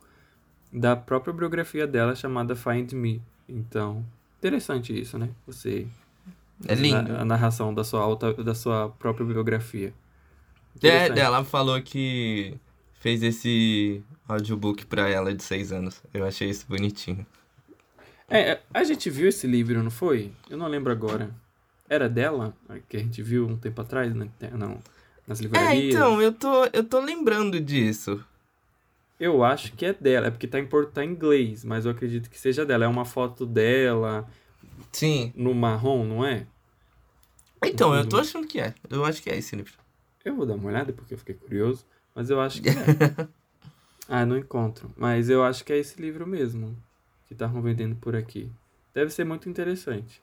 da 0.72 0.94
própria 0.94 1.32
biografia 1.32 1.86
dela 1.86 2.14
chamada 2.14 2.54
Find 2.54 2.92
Me. 2.92 3.20
Então, 3.48 4.04
interessante 4.38 4.98
isso, 4.98 5.18
né? 5.18 5.30
Você 5.46 5.86
é 6.66 6.74
lindo. 6.74 7.12
A, 7.12 7.22
a 7.22 7.24
narração 7.24 7.74
da 7.74 7.84
sua 7.84 8.00
alta, 8.00 8.32
da 8.34 8.54
sua 8.54 8.88
própria 8.90 9.26
biografia. 9.26 9.92
É, 10.82 11.06
ela 11.18 11.44
falou 11.44 11.80
que 11.82 12.54
fez 13.00 13.22
esse 13.22 14.02
audiobook 14.28 14.86
pra 14.86 15.08
ela 15.08 15.34
de 15.34 15.42
seis 15.42 15.72
anos. 15.72 16.00
Eu 16.14 16.24
achei 16.24 16.48
isso 16.48 16.66
bonitinho. 16.68 17.26
É, 18.28 18.60
a 18.72 18.84
gente 18.84 19.10
viu 19.10 19.28
esse 19.28 19.46
livro, 19.46 19.82
não 19.82 19.90
foi? 19.90 20.30
Eu 20.48 20.56
não 20.56 20.68
lembro 20.68 20.92
agora. 20.92 21.30
Era 21.88 22.08
dela? 22.08 22.54
Que 22.88 22.96
a 22.96 23.00
gente 23.00 23.20
viu 23.20 23.48
um 23.48 23.56
tempo 23.56 23.80
atrás, 23.80 24.14
né? 24.14 24.28
não, 24.52 24.78
nas 25.26 25.40
é, 25.40 25.42
livrarias. 25.42 25.72
É, 25.72 25.88
então, 25.88 26.22
eu 26.22 26.32
tô, 26.32 26.64
eu 26.66 26.84
tô 26.84 27.00
lembrando 27.00 27.60
disso. 27.60 28.24
Eu 29.20 29.44
acho 29.44 29.72
que 29.74 29.84
é 29.84 29.92
dela, 29.92 30.28
é 30.28 30.30
porque 30.30 30.46
tá 30.46 30.58
em, 30.58 30.66
tá 30.66 31.04
em 31.04 31.10
inglês, 31.10 31.62
mas 31.62 31.84
eu 31.84 31.90
acredito 31.90 32.30
que 32.30 32.38
seja 32.38 32.64
dela. 32.64 32.86
É 32.86 32.88
uma 32.88 33.04
foto 33.04 33.44
dela. 33.44 34.26
Sim. 34.90 35.30
No 35.36 35.54
marrom, 35.54 36.04
não 36.04 36.24
é? 36.24 36.46
Então, 37.62 37.94
eu 37.94 38.08
tô 38.08 38.16
achando 38.16 38.46
que 38.46 38.58
é. 38.58 38.74
Eu 38.88 39.04
acho 39.04 39.22
que 39.22 39.28
é 39.28 39.36
esse 39.36 39.54
livro. 39.54 39.74
Eu 40.24 40.34
vou 40.34 40.46
dar 40.46 40.54
uma 40.54 40.68
olhada 40.68 40.90
porque 40.90 41.12
eu 41.12 41.18
fiquei 41.18 41.34
curioso, 41.34 41.84
mas 42.14 42.30
eu 42.30 42.40
acho 42.40 42.62
que 42.62 42.70
é. 42.70 42.72
ah, 44.08 44.24
não 44.24 44.38
encontro. 44.38 44.90
Mas 44.96 45.28
eu 45.28 45.44
acho 45.44 45.62
que 45.64 45.72
é 45.74 45.76
esse 45.76 46.00
livro 46.00 46.26
mesmo 46.26 46.74
que 47.26 47.34
estavam 47.34 47.60
vendendo 47.60 47.96
por 47.96 48.16
aqui. 48.16 48.50
Deve 48.94 49.10
ser 49.10 49.24
muito 49.24 49.50
interessante. 49.50 50.22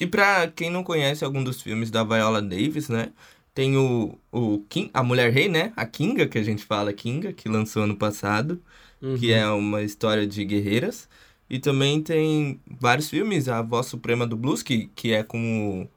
E 0.00 0.06
pra 0.08 0.48
quem 0.48 0.70
não 0.70 0.82
conhece 0.82 1.24
algum 1.24 1.44
dos 1.44 1.62
filmes 1.62 1.88
da 1.88 2.02
Viola 2.02 2.42
Davis, 2.42 2.88
né? 2.88 3.12
Tem 3.54 3.76
o, 3.76 4.18
o 4.30 4.60
King, 4.68 4.90
a 4.94 5.02
Mulher 5.02 5.30
Rei, 5.30 5.48
né? 5.48 5.72
A 5.76 5.84
Kinga, 5.84 6.26
que 6.26 6.38
a 6.38 6.42
gente 6.42 6.64
fala, 6.64 6.92
Kinga, 6.92 7.32
que 7.32 7.48
lançou 7.48 7.82
ano 7.82 7.96
passado, 7.96 8.62
uhum. 9.00 9.16
que 9.18 9.32
é 9.32 9.46
uma 9.48 9.82
história 9.82 10.26
de 10.26 10.44
guerreiras. 10.44 11.08
E 11.50 11.58
também 11.58 12.02
tem 12.02 12.60
vários 12.80 13.10
filmes, 13.10 13.48
A 13.48 13.60
Voz 13.60 13.86
Suprema 13.86 14.26
do 14.26 14.36
Blues, 14.36 14.62
que, 14.62 14.90
que 14.94 15.12
é 15.12 15.22
com 15.22 15.82
o... 15.82 15.88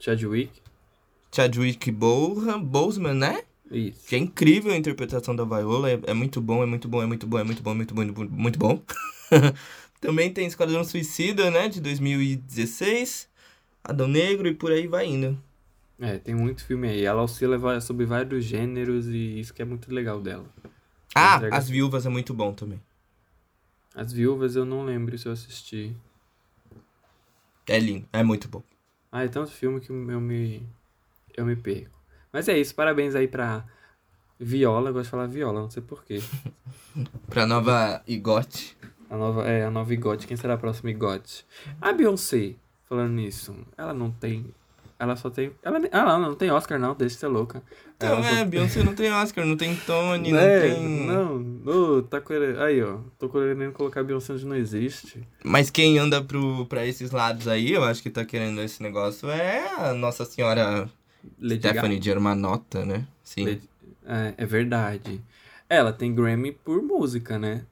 Chadwick. 0.00 0.50
Chadwick 1.32 1.92
Boseman, 1.92 3.14
né? 3.14 3.44
Isso. 3.70 4.08
Que 4.08 4.16
é 4.16 4.18
incrível 4.18 4.72
a 4.72 4.76
interpretação 4.76 5.36
da 5.36 5.44
Viola, 5.44 5.90
é, 5.90 6.00
é 6.08 6.14
muito 6.14 6.40
bom, 6.40 6.62
é 6.62 6.66
muito 6.66 6.88
bom, 6.88 7.00
é 7.00 7.06
muito 7.06 7.26
bom, 7.26 7.38
é 7.38 7.44
muito 7.44 7.62
bom, 7.62 7.70
é 7.70 7.74
muito 7.74 7.94
bom, 7.94 8.04
muito 8.04 8.14
bom. 8.14 8.26
Muito 8.28 8.58
bom. 8.58 8.82
Também 10.00 10.32
tem 10.32 10.46
Esquadrão 10.46 10.82
Suicida, 10.82 11.50
né, 11.50 11.68
de 11.68 11.80
2016, 11.80 13.28
Adão 13.84 14.08
Negro 14.08 14.48
e 14.48 14.54
por 14.54 14.72
aí 14.72 14.88
vai 14.88 15.06
indo. 15.06 15.38
É, 16.00 16.18
tem 16.18 16.34
muito 16.34 16.64
filme 16.64 16.88
aí. 16.88 17.04
Ela 17.04 17.22
oscila 17.22 17.80
sobre 17.80 18.06
vários 18.06 18.44
gêneros 18.44 19.06
e 19.06 19.38
isso 19.38 19.52
que 19.52 19.60
é 19.60 19.64
muito 19.64 19.92
legal 19.92 20.20
dela. 20.20 20.46
Ah, 21.14 21.40
As 21.52 21.68
Viúvas 21.68 22.06
é 22.06 22.08
muito 22.08 22.32
bom 22.32 22.54
também. 22.54 22.80
As 23.94 24.12
Viúvas 24.12 24.56
eu 24.56 24.64
não 24.64 24.84
lembro 24.84 25.16
se 25.18 25.26
eu 25.26 25.32
assisti. 25.32 25.94
É 27.68 27.78
lindo, 27.78 28.08
é 28.12 28.22
muito 28.22 28.48
bom. 28.48 28.62
Ah, 29.12 29.24
é 29.24 29.28
tanto 29.28 29.50
filme 29.50 29.80
que 29.80 29.90
eu 29.90 29.96
me, 29.96 30.66
eu 31.36 31.44
me 31.44 31.56
perco. 31.56 31.98
Mas 32.32 32.48
é 32.48 32.56
isso, 32.56 32.74
parabéns 32.74 33.14
aí 33.14 33.28
pra 33.28 33.64
Viola, 34.38 34.90
eu 34.90 34.94
gosto 34.94 35.04
de 35.06 35.10
falar 35.10 35.26
Viola, 35.26 35.60
não 35.60 35.70
sei 35.70 35.82
porquê. 35.82 36.22
pra 37.28 37.44
nova 37.46 38.02
Igote. 38.06 38.76
A 39.10 39.16
nova, 39.16 39.46
é, 39.46 39.64
a 39.64 39.70
nova 39.70 39.92
Igote, 39.92 40.26
quem 40.26 40.36
será 40.36 40.54
a 40.54 40.58
próxima 40.58 40.90
Igote? 40.90 41.44
A 41.80 41.92
Beyoncé, 41.92 42.54
falando 42.88 43.12
nisso, 43.12 43.54
ela 43.76 43.92
não 43.92 44.10
tem 44.12 44.54
ela 45.00 45.16
só 45.16 45.30
tem. 45.30 45.50
Ela, 45.62 45.80
ela 45.90 46.18
não 46.18 46.34
tem 46.34 46.50
Oscar, 46.50 46.78
não, 46.78 46.94
deixa 46.94 47.14
de 47.14 47.20
ser 47.20 47.26
louca. 47.28 47.62
Então, 47.96 48.18
ela 48.18 48.28
é, 48.28 48.38
só... 48.40 48.44
Beyoncé 48.44 48.82
não 48.82 48.94
tem 48.94 49.10
Oscar, 49.10 49.46
não 49.46 49.56
tem 49.56 49.74
Tony, 49.74 50.30
não, 50.30 50.38
não 50.38 50.60
tem. 50.60 51.06
Não, 51.06 51.62
oh, 51.64 52.02
tá 52.02 52.20
querendo. 52.20 52.60
Aí, 52.60 52.82
ó. 52.82 52.98
Tô 53.18 53.26
querendo 53.30 53.72
colocar 53.72 54.02
Beyoncé 54.02 54.34
onde 54.34 54.44
não 54.44 54.54
existe. 54.54 55.26
Mas 55.42 55.70
quem 55.70 55.98
anda 55.98 56.22
pro, 56.22 56.66
pra 56.66 56.84
esses 56.86 57.12
lados 57.12 57.48
aí, 57.48 57.72
eu 57.72 57.82
acho 57.82 58.02
que 58.02 58.10
tá 58.10 58.26
querendo 58.26 58.60
esse 58.60 58.82
negócio, 58.82 59.30
é 59.30 59.66
a 59.78 59.94
Nossa 59.94 60.26
Senhora 60.26 60.86
Lady 61.40 61.60
Stephanie 61.60 61.96
Gaga. 61.96 62.04
Germanotta, 62.04 62.84
né? 62.84 63.06
Sim. 63.24 63.46
Lady... 63.46 63.70
É, 64.06 64.34
é 64.36 64.44
verdade. 64.44 65.22
Ela 65.66 65.94
tem 65.94 66.14
Grammy 66.14 66.52
por 66.52 66.82
música, 66.82 67.38
né? 67.38 67.64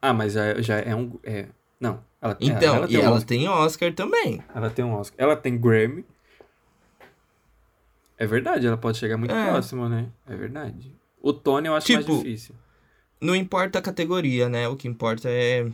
Ah, 0.00 0.12
mas 0.12 0.34
já, 0.34 0.60
já 0.62 0.78
é 0.78 0.94
um. 0.94 1.18
É... 1.24 1.46
Não. 1.80 2.00
Ela, 2.22 2.36
então, 2.40 2.76
ela, 2.76 2.84
ela 2.84 2.92
e 2.92 2.96
um 2.96 3.00
ela 3.00 3.16
Oscar. 3.16 3.26
tem 3.26 3.48
Oscar 3.48 3.92
também. 3.92 4.40
Ela 4.54 4.70
tem 4.70 4.84
um 4.84 4.94
Oscar. 4.94 5.16
Ela 5.18 5.34
tem 5.34 5.58
Grammy. 5.58 6.04
É 8.20 8.26
verdade, 8.26 8.66
ela 8.66 8.76
pode 8.76 8.98
chegar 8.98 9.16
muito 9.16 9.34
é. 9.34 9.48
próximo, 9.48 9.88
né? 9.88 10.06
É 10.26 10.36
verdade. 10.36 10.94
O 11.22 11.32
Tony 11.32 11.68
eu 11.68 11.74
acho 11.74 11.86
tipo, 11.86 12.06
mais 12.06 12.22
difícil. 12.22 12.54
Não 13.18 13.34
importa 13.34 13.78
a 13.78 13.82
categoria, 13.82 14.46
né? 14.46 14.68
O 14.68 14.76
que 14.76 14.86
importa 14.86 15.30
é 15.30 15.66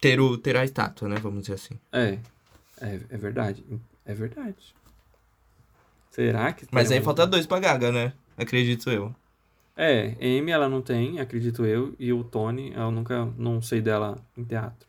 ter, 0.00 0.18
o, 0.18 0.38
ter 0.38 0.56
a 0.56 0.64
estátua, 0.64 1.06
né? 1.06 1.16
Vamos 1.16 1.42
dizer 1.42 1.56
assim. 1.56 1.78
É. 1.92 2.18
É, 2.80 3.00
é 3.10 3.16
verdade. 3.18 3.62
É 4.02 4.14
verdade. 4.14 4.74
Será 6.10 6.54
que. 6.54 6.66
Mas 6.70 6.90
aí 6.90 7.02
falta 7.02 7.26
dois 7.26 7.44
pra 7.44 7.60
Gaga, 7.60 7.92
né? 7.92 8.14
Acredito 8.34 8.88
eu. 8.88 9.14
É, 9.76 10.14
Amy 10.22 10.52
ela 10.52 10.70
não 10.70 10.80
tem, 10.80 11.20
acredito 11.20 11.66
eu. 11.66 11.94
E 11.98 12.14
o 12.14 12.24
Tony, 12.24 12.72
eu 12.74 12.90
nunca. 12.90 13.26
Não 13.36 13.60
sei 13.60 13.82
dela 13.82 14.16
em 14.34 14.42
teatro. 14.42 14.88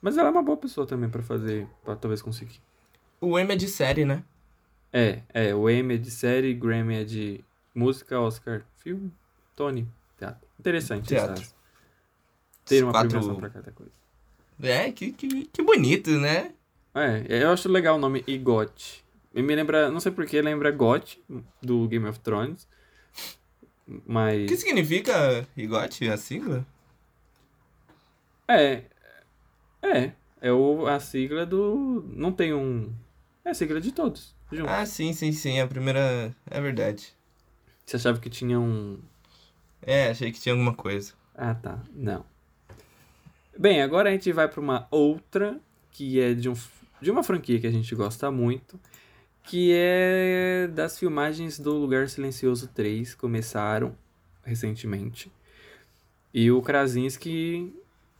Mas 0.00 0.16
ela 0.16 0.28
é 0.28 0.30
uma 0.30 0.42
boa 0.42 0.56
pessoa 0.56 0.86
também 0.86 1.10
para 1.10 1.20
fazer. 1.20 1.66
pra 1.82 1.96
talvez 1.96 2.22
conseguir. 2.22 2.60
O 3.20 3.36
Amy 3.36 3.54
é 3.54 3.56
de 3.56 3.66
série, 3.66 4.04
né? 4.04 4.22
É, 4.92 5.22
é, 5.32 5.54
o 5.54 5.70
Emmy 5.70 5.94
é 5.94 5.98
de 5.98 6.10
série, 6.10 6.52
Grammy 6.52 6.96
é 6.96 7.04
de 7.04 7.44
música, 7.74 8.20
Oscar, 8.20 8.62
filme, 8.78 9.12
Tony, 9.54 9.86
teatro. 10.18 10.48
Interessante, 10.58 11.08
teatro. 11.08 11.44
Ter 12.64 12.82
uma 12.82 12.92
quatro... 12.92 13.10
premiação 13.10 13.36
pra 13.36 13.50
cada 13.50 13.70
coisa. 13.70 13.92
É, 14.62 14.90
que, 14.92 15.12
que, 15.12 15.46
que 15.46 15.62
bonito, 15.62 16.10
né? 16.10 16.52
É, 16.94 17.44
eu 17.44 17.50
acho 17.50 17.68
legal 17.68 17.96
o 17.96 18.00
nome 18.00 18.24
Igot. 18.26 19.04
Me 19.32 19.54
lembra, 19.54 19.90
não 19.90 20.00
sei 20.00 20.10
porquê, 20.10 20.42
lembra 20.42 20.72
GOT, 20.72 21.22
do 21.62 21.86
Game 21.86 22.06
of 22.06 22.18
Thrones. 22.18 22.66
Mas. 24.06 24.44
O 24.44 24.46
que 24.46 24.56
significa 24.56 25.46
Igot, 25.56 26.08
a 26.08 26.16
sigla? 26.16 26.66
É. 28.48 28.82
É. 29.82 30.12
É 30.40 30.52
o, 30.52 30.86
a 30.86 30.98
sigla 30.98 31.46
do. 31.46 32.04
Não 32.08 32.32
tem 32.32 32.52
um. 32.52 32.92
É 33.44 33.50
a 33.50 33.54
sigla 33.54 33.80
de 33.80 33.92
todos. 33.92 34.34
Juntos. 34.52 34.72
Ah, 34.72 34.84
sim, 34.84 35.12
sim, 35.12 35.32
sim. 35.32 35.60
A 35.60 35.66
primeira. 35.66 36.34
É 36.50 36.60
verdade. 36.60 37.14
Você 37.84 37.96
achava 37.96 38.18
que 38.18 38.30
tinha 38.30 38.58
um. 38.58 38.98
É, 39.82 40.10
achei 40.10 40.30
que 40.32 40.40
tinha 40.40 40.52
alguma 40.52 40.74
coisa. 40.74 41.12
Ah, 41.34 41.54
tá. 41.54 41.80
Não. 41.94 42.24
Bem, 43.58 43.82
agora 43.82 44.08
a 44.08 44.12
gente 44.12 44.32
vai 44.32 44.48
para 44.48 44.60
uma 44.60 44.86
outra 44.90 45.60
que 45.90 46.20
é 46.20 46.34
de, 46.34 46.48
um, 46.48 46.54
de 47.00 47.10
uma 47.10 47.22
franquia 47.22 47.60
que 47.60 47.66
a 47.66 47.70
gente 47.70 47.94
gosta 47.94 48.30
muito, 48.30 48.78
que 49.42 49.72
é 49.74 50.68
das 50.72 50.98
filmagens 50.98 51.58
do 51.58 51.74
Lugar 51.74 52.08
Silencioso 52.08 52.68
3, 52.68 53.14
começaram 53.14 53.94
recentemente. 54.44 55.30
E 56.32 56.50
o 56.50 56.62
Krasinski 56.62 57.74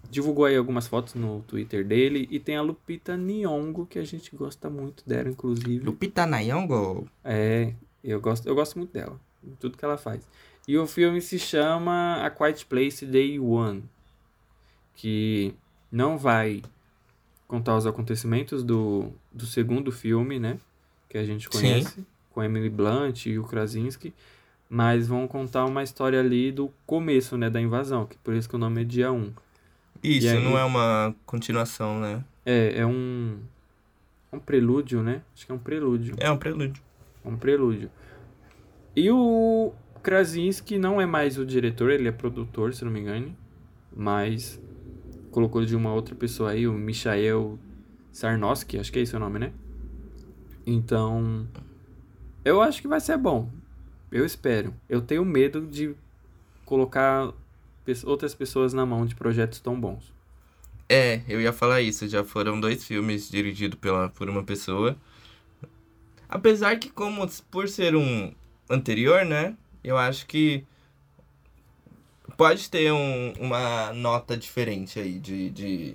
divulgou 0.09 0.45
aí 0.45 0.57
algumas 0.57 0.87
fotos 0.87 1.15
no 1.15 1.43
Twitter 1.43 1.85
dele 1.85 2.29
e 2.31 2.39
tem 2.41 2.57
a 2.57 2.63
Lupita 2.63 3.17
Nyong'o 3.17 3.87
que 3.87 3.99
a 3.99 4.05
gente 4.05 4.35
gosta 4.35 4.71
muito 4.71 5.03
dela 5.07 5.29
inclusive. 5.29 5.85
Lupita 5.85 6.27
Nyong'o? 6.27 7.07
É, 7.25 7.75
eu 8.03 8.21
gosto, 8.21 8.49
eu 8.49 8.55
gosto 8.55 8.79
muito 8.79 8.93
dela, 8.93 9.21
tudo 9.59 9.77
que 9.77 9.85
ela 9.85 9.99
faz. 9.99 10.27
E 10.67 10.79
o 10.79 10.87
filme 10.87 11.21
se 11.21 11.39
chama 11.39 12.25
A 12.25 12.31
Quiet 12.31 12.65
Place 12.67 13.05
Day 13.05 13.39
One, 13.39 13.83
que 14.95 15.55
não 15.91 16.17
vai 16.17 16.63
contar 17.49 17.77
os 17.77 17.87
acontecimentos 17.87 18.63
do, 18.63 19.13
do 19.33 19.45
segundo 19.45 19.91
filme, 19.91 20.39
né, 20.39 20.59
que 21.09 21.19
a 21.19 21.25
gente 21.25 21.49
conhece, 21.49 21.97
Sim. 21.97 22.07
com 22.31 22.43
Emily 22.43 22.71
Blunt 22.71 23.27
e 23.27 23.39
o 23.39 23.45
Krasinski, 23.45 24.15
mas 24.69 25.09
vão 25.09 25.27
contar 25.27 25.65
uma 25.65 25.83
história 25.83 26.21
ali 26.21 26.53
do 26.53 26.73
começo, 26.87 27.37
né, 27.37 27.51
da 27.51 27.61
invasão, 27.61 28.07
que 28.07 28.17
por 28.19 28.35
isso 28.35 28.49
que 28.49 28.55
o 28.55 28.59
nome 28.59 28.83
é 28.83 28.85
Dia 28.85 29.11
1. 29.11 29.33
Isso, 30.03 30.29
aí, 30.29 30.43
não 30.43 30.59
é 30.59 30.65
uma 30.65 31.15
continuação, 31.27 32.01
né? 32.01 32.25
É, 32.45 32.79
é 32.79 32.87
um. 32.87 33.39
Um 34.33 34.39
prelúdio, 34.39 35.03
né? 35.03 35.23
Acho 35.35 35.47
que 35.47 35.53
é 35.53 35.55
um 35.55 35.59
prelúdio. 35.59 36.15
É 36.19 36.31
um 36.31 36.37
prelúdio. 36.37 36.83
É 37.25 37.29
um 37.29 37.37
prelúdio. 37.37 37.91
E 38.95 39.11
o 39.11 39.73
Krasinski 40.03 40.79
não 40.79 41.01
é 41.01 41.07
mais 41.07 41.37
o 41.37 41.45
diretor, 41.45 41.91
ele 41.91 42.09
é 42.09 42.13
produtor, 42.13 42.73
se 42.73 42.85
não 42.85 42.93
me 42.93 43.01
engano. 43.01 43.37
Mas 43.95 44.61
colocou 45.31 45.65
de 45.65 45.75
uma 45.75 45.93
outra 45.93 46.15
pessoa 46.15 46.51
aí, 46.51 46.67
o 46.67 46.73
Michael 46.73 47.59
Sarnowski, 48.13 48.79
acho 48.79 48.93
que 48.93 48.99
é 48.99 49.03
esse 49.03 49.17
o 49.17 49.19
nome, 49.19 49.39
né? 49.39 49.53
Então, 50.67 51.47
eu 52.45 52.61
acho 52.61 52.81
que 52.81 52.89
vai 52.89 53.01
ser 53.01 53.17
bom. 53.17 53.51
Eu 54.11 54.25
espero. 54.25 54.75
Eu 54.89 55.01
tenho 55.01 55.25
medo 55.25 55.67
de 55.67 55.95
colocar 56.65 57.33
outras 58.05 58.35
pessoas 58.35 58.73
na 58.73 58.85
mão 58.87 59.07
de 59.07 59.15
projetos 59.15 59.61
tão 59.61 59.79
bons. 59.81 60.13
É, 60.89 61.23
eu 61.29 61.41
ia 61.41 61.53
falar 61.53 61.81
isso. 61.81 62.09
Já 62.09 62.25
foram 62.25 62.61
dois 62.61 62.85
filmes 62.85 63.31
dirigidos 63.31 63.79
pela, 63.79 64.09
por 64.09 64.29
uma 64.29 64.43
pessoa. 64.43 64.97
Apesar 66.29 66.79
que, 66.79 66.91
como 66.91 67.29
por 67.51 67.69
ser 67.69 67.95
um 67.95 68.33
anterior, 68.69 69.25
né? 69.25 69.57
Eu 69.83 69.97
acho 69.97 70.27
que 70.27 70.65
pode 72.37 72.71
ter 72.71 72.93
um, 72.93 73.33
uma 73.39 73.93
nota 73.93 74.37
diferente 74.37 74.99
aí 74.99 75.19
de, 75.19 75.51
de. 75.51 75.95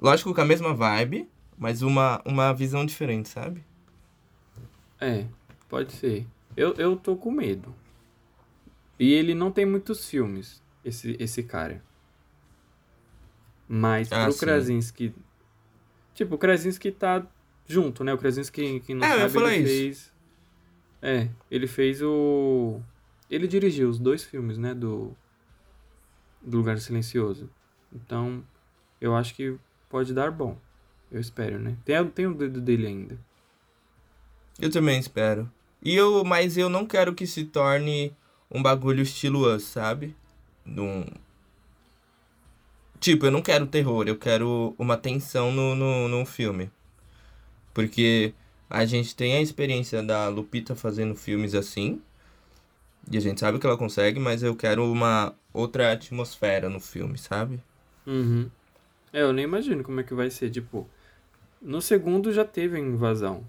Lógico 0.00 0.34
com 0.34 0.40
a 0.40 0.44
mesma 0.44 0.74
vibe, 0.74 1.28
mas 1.56 1.80
uma, 1.80 2.20
uma 2.24 2.52
visão 2.52 2.84
diferente, 2.84 3.28
sabe? 3.28 3.64
É, 5.00 5.26
pode 5.68 5.92
ser. 5.92 6.26
Eu, 6.56 6.74
eu 6.74 6.96
tô 6.96 7.16
com 7.16 7.30
medo. 7.30 7.74
E 9.02 9.14
ele 9.14 9.34
não 9.34 9.50
tem 9.50 9.66
muitos 9.66 10.08
filmes, 10.08 10.62
esse, 10.84 11.16
esse 11.18 11.42
cara. 11.42 11.82
Mas 13.66 14.12
ah, 14.12 14.22
pro 14.22 14.32
sim. 14.32 14.38
Krasinski. 14.38 15.14
Tipo, 16.14 16.36
o 16.36 16.38
Krasinski 16.38 16.92
tá 16.92 17.26
junto, 17.66 18.04
né? 18.04 18.14
O 18.14 18.18
Krasinski, 18.18 18.78
que 18.78 18.94
não 18.94 19.04
é, 19.04 19.28
sabe, 19.28 19.38
ele 19.38 19.56
isso. 19.56 19.66
fez. 19.66 20.12
É, 21.02 21.28
ele 21.50 21.66
fez 21.66 22.00
o. 22.00 22.80
Ele 23.28 23.48
dirigiu 23.48 23.88
os 23.88 23.98
dois 23.98 24.22
filmes, 24.22 24.56
né? 24.56 24.72
Do. 24.72 25.16
Do 26.40 26.58
Lugar 26.58 26.78
Silencioso. 26.78 27.50
Então, 27.92 28.44
eu 29.00 29.16
acho 29.16 29.34
que 29.34 29.58
pode 29.90 30.14
dar 30.14 30.30
bom. 30.30 30.56
Eu 31.10 31.20
espero, 31.20 31.58
né? 31.58 31.76
Tem, 31.84 32.06
tem 32.06 32.28
o 32.28 32.34
dedo 32.34 32.60
dele 32.60 32.86
ainda. 32.86 33.18
Eu 34.60 34.70
também 34.70 35.00
espero. 35.00 35.50
E 35.82 35.92
eu, 35.92 36.22
mas 36.22 36.56
eu 36.56 36.68
não 36.68 36.86
quero 36.86 37.12
que 37.12 37.26
se 37.26 37.44
torne 37.46 38.16
um 38.52 38.62
bagulho 38.62 39.02
estilo 39.02 39.52
Us, 39.52 39.64
sabe? 39.64 40.14
Num... 40.64 41.04
Tipo, 43.00 43.26
eu 43.26 43.30
não 43.32 43.42
quero 43.42 43.66
terror, 43.66 44.06
eu 44.06 44.16
quero 44.16 44.74
uma 44.78 44.96
tensão 44.96 45.50
no, 45.50 45.74
no, 45.74 46.08
no 46.08 46.24
filme. 46.24 46.70
Porque 47.74 48.32
a 48.70 48.84
gente 48.84 49.16
tem 49.16 49.34
a 49.34 49.40
experiência 49.40 50.02
da 50.02 50.28
Lupita 50.28 50.76
fazendo 50.76 51.14
filmes 51.16 51.54
assim. 51.54 52.00
E 53.10 53.16
a 53.16 53.20
gente 53.20 53.40
sabe 53.40 53.58
que 53.58 53.66
ela 53.66 53.76
consegue, 53.76 54.20
mas 54.20 54.42
eu 54.42 54.54
quero 54.54 54.90
uma 54.90 55.34
outra 55.52 55.92
atmosfera 55.92 56.68
no 56.68 56.78
filme, 56.78 57.18
sabe? 57.18 57.60
Uhum. 58.06 58.48
É, 59.12 59.22
eu 59.22 59.32
nem 59.32 59.44
imagino 59.44 59.82
como 59.82 60.00
é 60.00 60.04
que 60.04 60.14
vai 60.14 60.30
ser. 60.30 60.50
Tipo, 60.50 60.88
no 61.60 61.82
segundo 61.82 62.32
já 62.32 62.44
teve 62.44 62.76
a 62.76 62.80
invasão. 62.80 63.44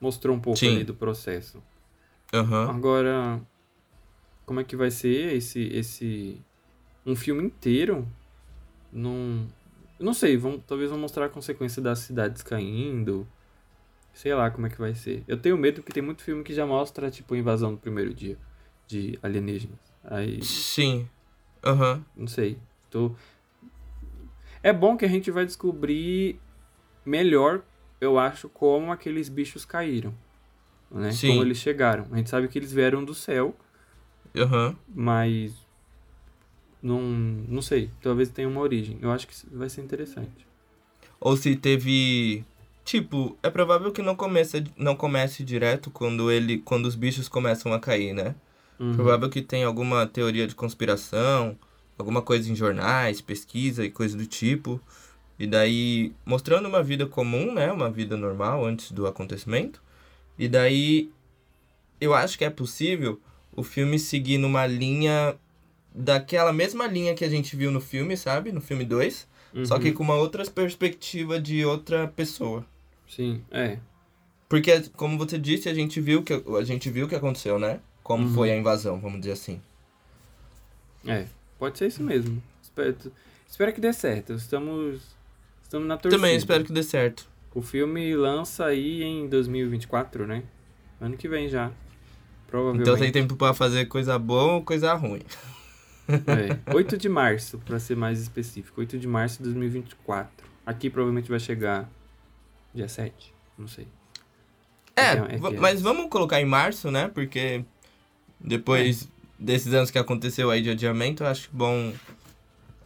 Mostrou 0.00 0.34
um 0.34 0.40
pouco 0.40 0.58
Sim. 0.58 0.74
ali 0.76 0.84
do 0.84 0.94
processo. 0.94 1.62
Uhum. 2.34 2.70
Agora, 2.70 3.40
como 4.46 4.60
é 4.60 4.64
que 4.64 4.76
vai 4.76 4.90
ser 4.90 5.34
esse, 5.34 5.60
esse 5.72 6.40
um 7.04 7.16
filme 7.16 7.42
inteiro? 7.42 8.06
Não, 8.92 9.46
não 9.98 10.14
sei. 10.14 10.36
Vão, 10.36 10.58
talvez 10.58 10.88
vão 10.88 10.98
mostrar 10.98 11.26
a 11.26 11.28
consequência 11.28 11.82
das 11.82 11.98
cidades 11.98 12.42
caindo. 12.42 13.26
Sei 14.14 14.32
lá 14.32 14.50
como 14.50 14.66
é 14.66 14.70
que 14.70 14.78
vai 14.78 14.94
ser. 14.94 15.22
Eu 15.28 15.36
tenho 15.36 15.58
medo 15.58 15.82
porque 15.82 15.92
tem 15.92 16.02
muito 16.02 16.22
filme 16.22 16.42
que 16.42 16.54
já 16.54 16.64
mostra, 16.64 17.10
tipo, 17.10 17.34
a 17.34 17.38
invasão 17.38 17.72
no 17.72 17.76
primeiro 17.76 18.14
dia 18.14 18.38
de 18.86 19.18
alienígenas. 19.22 19.78
Aí. 20.02 20.42
Sim. 20.42 21.08
Aham. 21.62 21.96
Uhum. 21.96 22.04
Não 22.16 22.26
sei. 22.26 22.56
Tô... 22.88 23.12
É 24.62 24.72
bom 24.72 24.96
que 24.96 25.04
a 25.04 25.08
gente 25.08 25.30
vai 25.30 25.44
descobrir 25.44 26.40
melhor, 27.04 27.62
eu 28.00 28.18
acho, 28.18 28.48
como 28.48 28.90
aqueles 28.90 29.28
bichos 29.28 29.64
caíram. 29.64 30.14
Né? 30.90 31.12
Sim. 31.12 31.28
Como 31.28 31.42
eles 31.42 31.58
chegaram. 31.58 32.06
A 32.10 32.16
gente 32.16 32.30
sabe 32.30 32.48
que 32.48 32.58
eles 32.58 32.72
vieram 32.72 33.04
do 33.04 33.14
céu. 33.14 33.54
Uhum. 34.36 34.76
Mas. 34.94 35.54
Não, 36.82 37.00
não 37.00 37.62
sei. 37.62 37.90
Talvez 38.02 38.28
tenha 38.28 38.48
uma 38.48 38.60
origem. 38.60 38.98
Eu 39.00 39.10
acho 39.10 39.26
que 39.26 39.34
vai 39.52 39.68
ser 39.68 39.82
interessante. 39.82 40.46
Ou 41.20 41.36
se 41.36 41.56
teve. 41.56 42.44
Tipo, 42.84 43.36
é 43.42 43.50
provável 43.50 43.90
que 43.90 44.00
não 44.00 44.14
comece, 44.14 44.62
não 44.76 44.94
comece 44.94 45.42
direto 45.42 45.90
quando 45.90 46.30
ele. 46.30 46.58
quando 46.58 46.86
os 46.86 46.94
bichos 46.94 47.28
começam 47.28 47.72
a 47.72 47.80
cair, 47.80 48.12
né? 48.12 48.34
Uhum. 48.78 48.94
Provável 48.94 49.28
que 49.28 49.42
tenha 49.42 49.66
alguma 49.66 50.06
teoria 50.06 50.46
de 50.46 50.54
conspiração, 50.54 51.58
alguma 51.98 52.22
coisa 52.22 52.50
em 52.50 52.54
jornais, 52.54 53.20
pesquisa 53.20 53.84
e 53.84 53.90
coisa 53.90 54.16
do 54.16 54.26
tipo. 54.26 54.80
E 55.38 55.46
daí, 55.46 56.14
mostrando 56.24 56.68
uma 56.68 56.82
vida 56.82 57.06
comum, 57.06 57.52
né? 57.52 57.72
Uma 57.72 57.90
vida 57.90 58.16
normal 58.16 58.64
antes 58.64 58.92
do 58.92 59.06
acontecimento. 59.06 59.82
E 60.38 60.48
daí, 60.48 61.10
eu 62.00 62.14
acho 62.14 62.38
que 62.38 62.44
é 62.44 62.50
possível 62.50 63.20
o 63.56 63.62
filme 63.62 63.98
seguir 63.98 64.38
numa 64.38 64.66
linha 64.66 65.34
daquela 65.94 66.52
mesma 66.52 66.86
linha 66.86 67.14
que 67.14 67.24
a 67.24 67.28
gente 67.28 67.56
viu 67.56 67.72
no 67.72 67.80
filme, 67.80 68.16
sabe? 68.16 68.52
No 68.52 68.60
filme 68.60 68.84
2. 68.84 69.26
Uhum. 69.54 69.64
Só 69.64 69.78
que 69.78 69.88
uhum. 69.88 69.94
com 69.94 70.02
uma 70.04 70.14
outra 70.14 70.44
perspectiva 70.44 71.40
de 71.40 71.64
outra 71.64 72.06
pessoa. 72.08 72.64
Sim, 73.08 73.42
é. 73.50 73.78
Porque, 74.48 74.82
como 74.94 75.18
você 75.18 75.38
disse, 75.38 75.68
a 75.68 75.74
gente 75.74 76.00
viu 76.00 76.22
que 76.22 76.32
a 76.32 76.62
gente 76.62 76.90
viu 76.90 77.06
o 77.06 77.08
que 77.08 77.14
aconteceu, 77.14 77.58
né? 77.58 77.80
como 78.06 78.22
uhum. 78.22 78.34
foi 78.34 78.52
a 78.52 78.56
invasão, 78.56 79.00
vamos 79.00 79.18
dizer 79.18 79.32
assim. 79.32 79.60
É, 81.04 81.26
pode 81.58 81.76
ser 81.76 81.88
isso 81.88 82.04
mesmo. 82.04 82.40
Espero, 82.62 82.96
espero 83.48 83.72
que 83.72 83.80
dê 83.80 83.92
certo. 83.92 84.34
Estamos, 84.34 85.02
estamos 85.60 85.88
na 85.88 85.96
torcida. 85.96 86.22
Também 86.22 86.36
espero 86.36 86.64
que 86.64 86.72
dê 86.72 86.84
certo. 86.84 87.28
O 87.52 87.60
filme 87.60 88.14
lança 88.14 88.66
aí 88.66 89.02
em 89.02 89.28
2024, 89.28 90.24
né? 90.24 90.44
Ano 91.00 91.16
que 91.16 91.26
vem 91.26 91.48
já. 91.48 91.72
Provavelmente. 92.46 92.82
Então 92.82 92.98
tem 92.98 93.12
tempo 93.12 93.36
para 93.36 93.52
fazer 93.54 93.86
coisa 93.86 94.18
boa 94.18 94.54
ou 94.54 94.62
coisa 94.62 94.94
ruim. 94.94 95.22
É, 96.08 96.58
8 96.74 96.96
de 96.96 97.08
março, 97.08 97.58
para 97.58 97.78
ser 97.78 97.96
mais 97.96 98.20
específico. 98.20 98.80
8 98.80 98.98
de 98.98 99.06
março 99.06 99.38
de 99.38 99.44
2024. 99.44 100.46
Aqui 100.64 100.88
provavelmente 100.88 101.28
vai 101.28 101.40
chegar 101.40 101.88
dia 102.74 102.88
7, 102.88 103.34
não 103.58 103.66
sei. 103.66 103.86
É, 104.94 105.02
é, 105.02 105.36
é 105.36 105.38
mas 105.58 105.80
vamos 105.80 106.08
colocar 106.08 106.40
em 106.40 106.46
março, 106.46 106.90
né? 106.90 107.08
Porque 107.08 107.64
depois 108.40 109.04
é. 109.04 109.06
desses 109.38 109.72
anos 109.74 109.90
que 109.90 109.98
aconteceu 109.98 110.50
aí 110.50 110.62
de 110.62 110.70
adiamento, 110.70 111.22
eu 111.22 111.28
acho 111.28 111.50
bom 111.52 111.92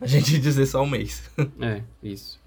a 0.01 0.07
gente 0.07 0.39
dizer 0.41 0.67
só 0.67 0.83
um 0.83 0.89
mês. 0.89 1.31
é, 1.61 1.83
isso. 2.03 2.41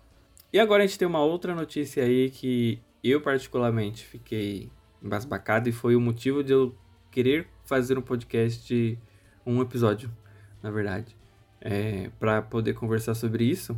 E 0.52 0.60
agora 0.60 0.84
a 0.84 0.88
gente 0.88 0.99
tem 0.99 1.08
uma 1.08 1.23
outra 1.23 1.56
notícia 1.56 2.04
aí 2.04 2.30
que 2.30 2.80
eu 3.04 3.21
particularmente 3.21 4.06
fiquei 4.06 4.69
embasbacado 5.02 5.67
e 5.67 5.71
foi 5.71 5.95
o 5.95 6.02
motivo 6.02 6.43
de 6.43 6.54
eu 6.54 6.76
querer 7.13 7.47
fazer 7.63 7.95
um 7.95 8.02
podcast, 8.02 8.97
um 9.45 9.62
episódio, 9.62 10.12
na 10.63 10.71
verdade, 10.71 11.15
é, 11.62 12.10
para 12.19 12.41
poder 12.41 12.73
conversar 12.73 13.13
sobre 13.13 13.45
isso 13.45 13.78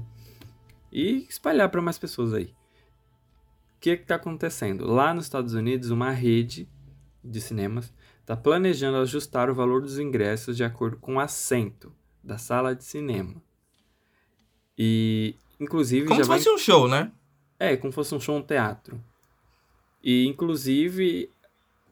e 0.89 1.27
espalhar 1.29 1.69
para 1.69 1.81
mais 1.81 1.97
pessoas 1.97 2.33
aí. 2.33 2.45
O 2.45 3.79
que 3.81 3.89
está 3.89 4.15
acontecendo? 4.15 4.89
Lá 4.89 5.13
nos 5.13 5.25
Estados 5.25 5.53
Unidos, 5.53 5.89
uma 5.89 6.11
rede 6.11 6.67
de 7.21 7.41
cinemas 7.41 7.93
está 8.21 8.37
planejando 8.37 8.97
ajustar 8.99 9.49
o 9.49 9.53
valor 9.53 9.81
dos 9.81 9.99
ingressos 9.99 10.55
de 10.55 10.63
acordo 10.63 10.97
com 10.97 11.15
o 11.15 11.19
assento 11.19 11.91
da 12.23 12.37
sala 12.37 12.73
de 12.73 12.85
cinema. 12.85 13.35
E, 14.77 15.35
inclusive. 15.59 16.07
Como 16.07 16.23
se 16.23 16.27
fosse 16.27 16.45
vai... 16.45 16.53
um 16.53 16.57
show, 16.57 16.87
né? 16.87 17.11
É, 17.59 17.75
como 17.75 17.91
se 17.91 17.95
fosse 17.95 18.15
um 18.15 18.19
show, 18.19 18.37
um 18.37 18.41
teatro. 18.41 18.99
E, 20.01 20.25
inclusive, 20.25 21.29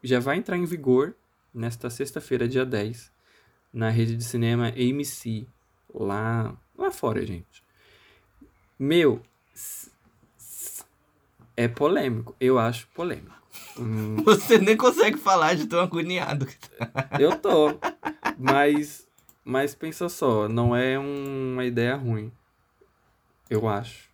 já 0.02 0.18
vai 0.18 0.38
entrar 0.38 0.56
em 0.56 0.64
vigor 0.64 1.14
nesta 1.54 1.88
sexta-feira, 1.88 2.48
dia 2.48 2.66
10, 2.66 3.12
na 3.72 3.88
rede 3.88 4.16
de 4.16 4.24
cinema 4.24 4.68
AMC, 4.68 5.46
lá, 5.94 6.56
lá 6.76 6.90
fora, 6.90 7.24
gente. 7.24 7.62
Meu, 8.78 9.22
é 11.56 11.68
polêmico. 11.68 12.34
Eu 12.40 12.58
acho 12.58 12.88
polêmico. 12.88 13.34
Hum. 13.78 14.16
Você 14.24 14.58
nem 14.58 14.76
consegue 14.76 15.16
falar 15.16 15.54
de 15.54 15.66
tão 15.66 15.80
agoniado 15.80 16.46
que 16.46 16.58
tá. 16.58 17.08
Eu 17.18 17.38
tô. 17.38 17.78
Mas, 18.38 19.06
mas 19.44 19.74
pensa 19.74 20.08
só, 20.08 20.48
não 20.48 20.74
é 20.74 20.98
uma 20.98 21.64
ideia 21.64 21.94
ruim. 21.94 22.32
Eu 23.48 23.68
acho. 23.68 24.08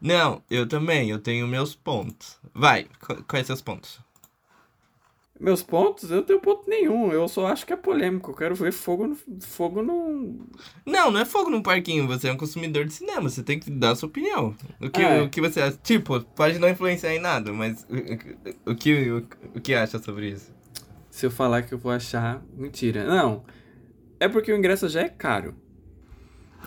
Não, 0.00 0.42
eu 0.50 0.66
também, 0.66 1.10
eu 1.10 1.18
tenho 1.18 1.46
meus 1.46 1.74
pontos. 1.74 2.38
Vai, 2.54 2.86
quais 3.28 3.46
seus 3.46 3.60
pontos? 3.60 4.00
Meus 5.40 5.62
pontos? 5.62 6.10
Eu 6.10 6.18
não 6.18 6.22
tenho 6.22 6.40
ponto 6.40 6.68
nenhum. 6.68 7.10
Eu 7.10 7.26
só 7.26 7.46
acho 7.46 7.66
que 7.66 7.72
é 7.72 7.76
polêmico. 7.76 8.30
Eu 8.30 8.34
quero 8.34 8.54
ver 8.54 8.72
fogo 8.72 9.06
no. 9.08 9.16
Fogo 9.40 9.82
no. 9.82 10.46
Não, 10.86 11.10
não 11.10 11.20
é 11.20 11.24
fogo 11.24 11.50
no 11.50 11.62
parquinho. 11.62 12.06
Você 12.06 12.28
é 12.28 12.32
um 12.32 12.36
consumidor 12.36 12.84
de 12.84 12.92
cinema. 12.92 13.28
Você 13.28 13.42
tem 13.42 13.58
que 13.58 13.70
dar 13.70 13.90
a 13.90 13.96
sua 13.96 14.08
opinião. 14.08 14.54
O 14.80 14.88
que, 14.88 15.02
é. 15.02 15.22
o 15.22 15.28
que 15.28 15.40
você 15.40 15.60
acha? 15.60 15.78
Tipo, 15.82 16.20
pode 16.20 16.58
não 16.58 16.68
influenciar 16.68 17.14
em 17.14 17.18
nada, 17.18 17.52
mas 17.52 17.84
o, 18.64 18.70
o, 18.70 18.76
que, 18.76 19.10
o, 19.10 19.26
o 19.56 19.60
que 19.60 19.74
acha 19.74 19.98
sobre 19.98 20.30
isso? 20.30 20.52
Se 21.10 21.26
eu 21.26 21.30
falar 21.30 21.62
que 21.62 21.74
eu 21.74 21.78
vou 21.78 21.90
achar. 21.90 22.42
Mentira. 22.54 23.04
Não. 23.04 23.44
É 24.20 24.28
porque 24.28 24.52
o 24.52 24.56
ingresso 24.56 24.88
já 24.88 25.00
é 25.00 25.08
caro. 25.08 25.56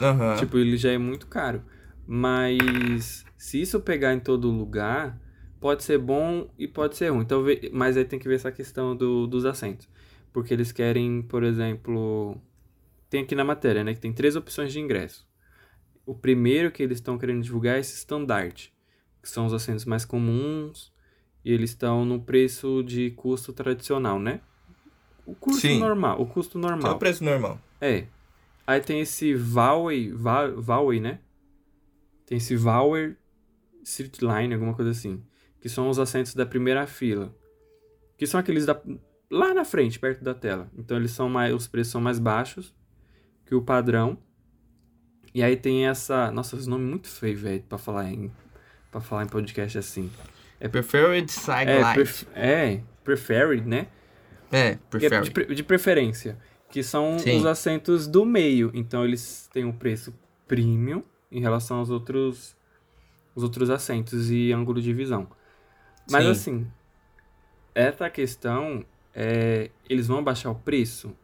Uhum. 0.01 0.36
Tipo, 0.38 0.58
ele 0.58 0.75
já 0.75 0.91
é 0.91 0.97
muito 0.97 1.28
caro. 1.28 1.63
Mas 2.06 3.23
se 3.38 3.62
isso 3.62 3.80
pegar 3.80 4.13
em 4.13 4.19
todo 4.19 4.49
lugar 4.49 5.17
pode 5.65 5.84
ser 5.84 5.97
bom 5.97 6.47
e 6.60 6.67
pode 6.67 6.95
ser 6.95 7.10
ruim. 7.10 7.23
Então, 7.23 7.43
mas 7.73 7.97
aí 7.97 8.06
tem 8.06 8.19
que 8.19 8.28
ver 8.28 8.36
essa 8.36 8.51
questão 8.51 8.95
do, 8.95 9.25
dos 9.25 9.45
assentos. 9.45 9.89
Porque 10.32 10.54
eles 10.54 10.71
querem, 10.71 11.23
por 11.23 11.41
exemplo. 11.41 12.39
Tem 13.10 13.23
aqui 13.23 13.34
na 13.34 13.43
matéria, 13.43 13.84
né? 13.84 13.95
Que 13.95 13.99
tem 13.99 14.13
três 14.13 14.36
opções 14.36 14.71
de 14.71 14.80
ingresso. 14.80 15.28
O 16.06 16.13
primeiro 16.13 16.71
que 16.71 16.84
eles 16.84 16.99
estão 16.99 17.17
querendo 17.17 17.41
divulgar 17.41 17.78
é 17.78 17.80
esse 17.80 17.95
standard, 17.95 18.71
que 19.23 19.28
são 19.28 19.47
os 19.47 19.54
assentos 19.56 19.86
mais 19.86 20.06
comuns 20.06 20.93
e 21.43 21.51
eles 21.51 21.71
estão 21.71 22.06
no 22.06 22.21
preço 22.21 22.84
de 22.84 23.10
custo 23.12 23.51
tradicional, 23.51 24.19
né? 24.19 24.41
O 25.25 25.34
custo 25.34 25.62
Sim. 25.62 25.80
normal, 25.80 26.21
o 26.21 26.28
custo 26.28 26.60
normal. 26.60 26.91
É 26.91 26.95
o 26.95 26.99
preço 26.99 27.23
normal. 27.23 27.60
É. 27.82 28.06
Aí 28.67 28.82
tem 28.82 28.99
esse 28.99 29.34
Vowey, 29.34 30.12
Vowey, 30.12 30.99
né? 30.99 31.21
Tem 32.23 32.38
esse 32.38 32.56
Vower 32.56 33.17
Street 33.84 34.21
Line, 34.21 34.54
alguma 34.54 34.75
coisa 34.75 34.91
assim 34.91 35.23
que 35.65 35.69
são 35.69 35.89
os 35.89 35.97
assentos 35.97 36.36
da 36.36 36.45
primeira 36.45 36.86
fila, 36.86 37.36
que 38.19 38.28
são 38.28 38.39
aqueles 38.39 38.67
da, 38.67 38.80
lá 39.32 39.51
na 39.51 39.65
frente, 39.65 39.97
perto 39.97 40.23
da 40.23 40.36
tela. 40.36 40.69
Então 40.78 40.95
eles 40.95 41.10
são 41.10 41.28
mais, 41.28 41.51
os 41.56 41.67
preços 41.67 41.91
são 41.91 41.99
mais 41.99 42.19
baixos 42.19 42.71
que 43.47 43.56
o 43.56 43.63
padrão. 43.63 44.15
E 45.34 45.41
aí 45.41 45.58
tem 45.58 45.88
essa, 45.88 46.30
nossa, 46.30 46.56
esse 46.56 46.69
nome 46.69 46.86
é 46.86 46.88
muito 46.88 47.08
feio, 47.08 47.36
velho, 47.36 47.63
para 47.67 47.80
falar 47.80 48.12
em 48.12 48.32
para 48.91 49.01
falar 49.01 49.23
em 49.23 49.28
podcast 49.28 49.75
assim. 49.80 50.12
É 50.60 50.67
preferred 50.67 51.32
side 51.32 51.71
é, 51.71 51.80
light. 51.80 51.95
Pref, 51.95 52.28
é, 52.36 52.82
preferred, 53.04 53.67
né? 53.67 53.88
É, 54.51 54.78
preferred. 54.88 55.32
É 55.32 55.45
de, 55.47 55.56
de, 55.56 55.63
preferência, 55.63 56.38
que 56.69 56.84
são 56.84 57.17
Sim. 57.17 57.39
os 57.39 57.45
assentos 57.47 58.06
do 58.06 58.23
meio. 58.23 58.69
Então 58.71 59.04
eles 59.04 59.49
têm 59.51 59.65
um 59.65 59.73
preço 59.73 60.13
premium 60.47 61.01
em 61.32 61.41
relação 61.41 61.78
aos 61.78 61.89
outros 61.89 62.56
os 63.34 63.41
outros 63.41 63.71
assentos 63.71 64.30
e 64.30 64.54
ângulo 64.54 64.80
de 64.80 64.93
visão. 64.93 65.28
Mas 66.09 66.23
Sim. 66.23 66.31
assim, 66.31 66.71
essa 67.73 68.09
questão 68.09 68.85
é. 69.13 69.71
Eles 69.89 70.07
vão 70.07 70.23
baixar 70.23 70.51
o 70.51 70.55
preço? 70.55 71.15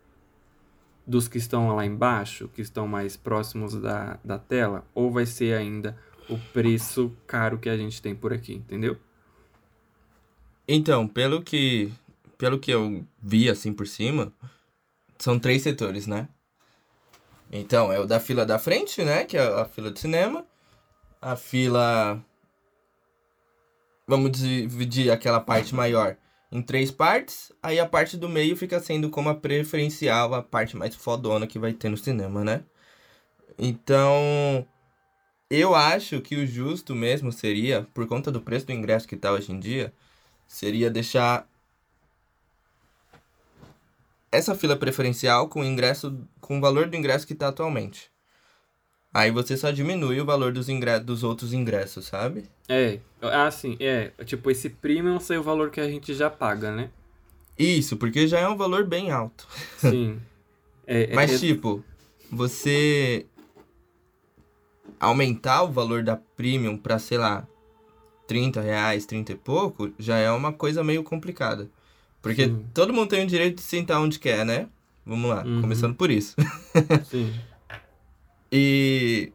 dos 1.05 1.27
que 1.27 1.37
estão 1.37 1.75
lá 1.75 1.85
embaixo, 1.85 2.47
que 2.47 2.61
estão 2.61 2.87
mais 2.87 3.17
próximos 3.17 3.73
da, 3.73 4.19
da 4.23 4.37
tela, 4.37 4.85
ou 4.93 5.11
vai 5.11 5.25
ser 5.25 5.55
ainda 5.55 5.97
o 6.29 6.37
preço 6.37 7.15
caro 7.27 7.57
que 7.57 7.69
a 7.69 7.75
gente 7.75 8.01
tem 8.01 8.15
por 8.15 8.31
aqui, 8.31 8.53
entendeu? 8.53 8.97
Então, 10.67 11.07
pelo 11.07 11.41
que 11.41 11.91
pelo 12.37 12.57
que 12.57 12.71
eu 12.71 13.05
vi 13.21 13.49
assim 13.49 13.71
por 13.71 13.85
cima, 13.85 14.33
são 15.19 15.37
três 15.37 15.61
setores, 15.61 16.07
né? 16.07 16.27
Então, 17.51 17.91
é 17.91 17.99
o 17.99 18.05
da 18.05 18.19
fila 18.19 18.45
da 18.45 18.57
frente, 18.57 19.03
né, 19.03 19.25
que 19.25 19.37
é 19.37 19.41
a 19.41 19.65
fila 19.65 19.91
de 19.91 19.99
cinema, 19.99 20.45
a 21.21 21.35
fila 21.35 22.23
vamos 24.11 24.31
dividir 24.31 25.09
aquela 25.09 25.39
parte 25.39 25.73
maior 25.73 26.17
em 26.51 26.61
três 26.61 26.91
partes, 26.91 27.49
aí 27.63 27.79
a 27.79 27.85
parte 27.87 28.17
do 28.17 28.27
meio 28.27 28.57
fica 28.57 28.77
sendo 28.81 29.09
como 29.09 29.29
a 29.29 29.35
preferencial, 29.35 30.33
a 30.33 30.43
parte 30.43 30.75
mais 30.75 30.93
fodona 30.93 31.47
que 31.47 31.57
vai 31.57 31.71
ter 31.71 31.87
no 31.87 31.95
cinema, 31.95 32.43
né? 32.43 32.65
Então, 33.57 34.67
eu 35.49 35.73
acho 35.73 36.19
que 36.19 36.35
o 36.35 36.45
justo 36.45 36.93
mesmo 36.93 37.31
seria, 37.31 37.87
por 37.93 38.05
conta 38.05 38.29
do 38.29 38.41
preço 38.41 38.65
do 38.65 38.73
ingresso 38.73 39.07
que 39.07 39.15
tá 39.15 39.31
hoje 39.31 39.53
em 39.53 39.59
dia, 39.61 39.93
seria 40.45 40.89
deixar 40.89 41.47
essa 44.29 44.53
fila 44.53 44.75
preferencial 44.75 45.47
com 45.47 45.61
o 45.61 45.65
ingresso 45.65 46.27
com 46.41 46.57
o 46.57 46.61
valor 46.61 46.89
do 46.89 46.97
ingresso 46.97 47.25
que 47.25 47.35
tá 47.35 47.47
atualmente. 47.47 48.11
Aí 49.13 49.31
você 49.31 49.55
só 49.55 49.71
diminui 49.71 50.19
o 50.19 50.25
valor 50.25 50.51
dos, 50.51 50.67
ingressos, 50.67 51.05
dos 51.05 51.23
outros 51.23 51.53
ingressos, 51.53 52.07
sabe? 52.07 52.49
É, 52.73 52.99
ah, 53.21 53.51
sim, 53.51 53.75
é. 53.81 54.11
Tipo, 54.23 54.49
esse 54.49 54.69
premium 54.69 55.19
sei 55.19 55.37
o 55.37 55.43
valor 55.43 55.69
que 55.69 55.81
a 55.81 55.89
gente 55.89 56.13
já 56.13 56.29
paga, 56.29 56.71
né? 56.71 56.89
Isso, 57.59 57.97
porque 57.97 58.25
já 58.27 58.39
é 58.39 58.47
um 58.47 58.55
valor 58.55 58.85
bem 58.85 59.11
alto. 59.11 59.45
Sim. 59.77 60.21
É, 60.87 61.11
é, 61.11 61.13
Mas, 61.13 61.33
é... 61.33 61.37
tipo, 61.37 61.83
você 62.31 63.25
aumentar 64.97 65.63
o 65.63 65.71
valor 65.71 66.01
da 66.01 66.15
premium 66.15 66.77
pra, 66.77 66.97
sei 66.97 67.17
lá, 67.17 67.45
30 68.25 68.61
reais, 68.61 69.05
30 69.05 69.33
e 69.33 69.35
pouco, 69.35 69.91
já 69.99 70.17
é 70.17 70.31
uma 70.31 70.53
coisa 70.53 70.81
meio 70.81 71.03
complicada. 71.03 71.69
Porque 72.21 72.45
Sim. 72.45 72.65
todo 72.73 72.93
mundo 72.93 73.09
tem 73.09 73.23
o 73.23 73.27
direito 73.27 73.57
de 73.57 73.63
sentar 73.63 73.99
onde 73.99 74.17
quer, 74.17 74.45
né? 74.45 74.69
Vamos 75.05 75.29
lá, 75.29 75.43
uhum. 75.43 75.59
começando 75.59 75.93
por 75.93 76.09
isso. 76.09 76.35
Sim. 77.05 77.33
E. 78.53 79.31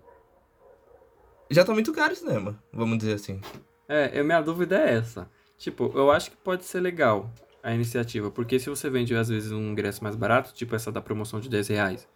Já 1.51 1.65
tá 1.65 1.73
muito 1.73 1.93
caro 1.93 2.13
o 2.13 2.17
cinema, 2.17 2.59
vamos 2.73 2.99
dizer 2.99 3.15
assim. 3.15 3.41
É, 3.89 4.19
a 4.19 4.25
minha 4.25 4.41
dúvida 4.41 4.79
é 4.79 4.95
essa. 4.95 5.31
Tipo, 5.57 5.93
eu 5.95 6.11
acho 6.11 6.31
que 6.31 6.37
pode 6.37 6.65
ser 6.65 6.81
legal 6.81 7.33
a 7.63 7.75
iniciativa, 7.75 8.31
porque 8.31 8.59
se 8.59 8.69
você 8.69 8.91
vende 8.91 9.15
às 9.15 9.29
vezes 9.29 9.51
um 9.53 9.71
ingresso 9.73 10.03
mais 10.03 10.15
barato, 10.15 10.53
tipo 10.53 10.75
essa 10.75 10.93
da 10.93 11.01
promoção 11.01 11.41
de 11.41 11.49
10 11.49 11.69
reais, 11.69 12.09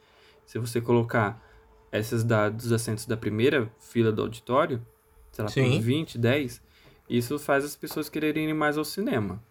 se 0.45 0.59
você 0.59 0.81
colocar 0.81 1.43
essas 1.91 2.23
da, 2.23 2.49
dos 2.49 2.73
assentos 2.73 3.07
da 3.07 3.17
primeira 3.17 3.71
fila 3.79 4.13
do 4.13 4.23
auditório, 4.23 4.85
sei 5.33 5.45
lá, 5.45 5.51
Sim. 5.51 5.77
por 5.77 5.81
20, 5.81 6.19
10, 6.19 6.63
isso 7.09 7.39
faz 7.39 7.65
as 7.65 7.75
pessoas 7.75 8.09
quererem 8.09 8.49
ir 8.49 8.55
mais 8.55 8.79
ao 8.79 8.85
cinema, 8.85 9.43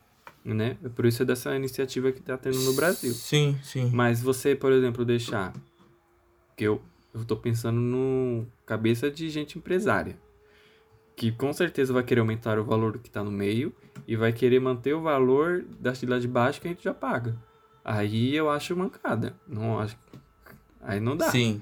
né? 0.44 0.78
É 0.84 0.90
por 0.90 1.06
isso 1.06 1.24
é 1.24 1.26
dessa 1.26 1.56
iniciativa 1.56 2.12
que 2.12 2.22
tá 2.22 2.38
tendo 2.38 2.60
no 2.60 2.74
Brasil. 2.74 3.14
Sim, 3.14 3.58
sim. 3.62 3.90
Mas 3.94 4.22
você, 4.22 4.56
por 4.56 4.72
exemplo, 4.72 5.04
deixar 5.04 5.54
que 6.56 6.64
eu 6.64 6.82
eu 7.14 7.26
tô 7.26 7.36
pensando 7.36 7.80
no 7.80 8.46
cabeça 8.66 9.10
de 9.10 9.30
gente 9.30 9.58
empresária. 9.58 10.18
Que 11.16 11.32
com 11.32 11.52
certeza 11.52 11.92
vai 11.92 12.04
querer 12.04 12.22
aumentar 12.22 12.58
o 12.58 12.64
valor 12.64 12.98
que 12.98 13.10
tá 13.10 13.24
no 13.24 13.32
meio 13.32 13.74
e 14.08 14.16
vai 14.16 14.32
querer 14.32 14.60
manter 14.60 14.94
o 14.94 15.02
valor 15.02 15.66
da 15.80 15.94
fila 15.94 16.20
de 16.20 16.28
baixo 16.28 16.62
que 16.62 16.68
a 16.68 16.72
gente 16.72 16.84
já 16.84 16.94
paga. 16.94 17.38
Aí 17.84 18.36
eu 18.36 18.50
acho 18.50 18.76
mancada. 18.76 19.36
Não 19.48 19.80
acho. 19.80 19.98
Aí 20.82 21.00
não 21.00 21.18
dá. 21.18 21.30
Sim. 21.30 21.62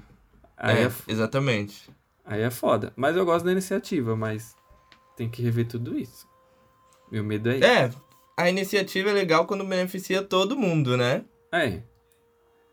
Aí 0.56 0.82
é, 0.82 0.86
é 0.86 0.92
exatamente. 1.08 1.90
Aí 2.24 2.42
é 2.42 2.50
foda. 2.50 2.92
Mas 2.94 3.16
eu 3.16 3.24
gosto 3.24 3.44
da 3.44 3.52
iniciativa, 3.52 4.14
mas 4.14 4.54
tem 5.16 5.28
que 5.28 5.42
rever 5.42 5.66
tudo 5.66 5.98
isso. 5.98 6.28
Meu 7.10 7.24
medo 7.24 7.50
é 7.50 7.56
isso. 7.56 7.64
É, 7.64 7.90
a 8.36 8.48
iniciativa 8.48 9.10
é 9.10 9.12
legal 9.12 9.46
quando 9.46 9.64
beneficia 9.64 10.22
todo 10.22 10.56
mundo, 10.56 10.96
né? 10.96 11.24
É. 11.50 11.80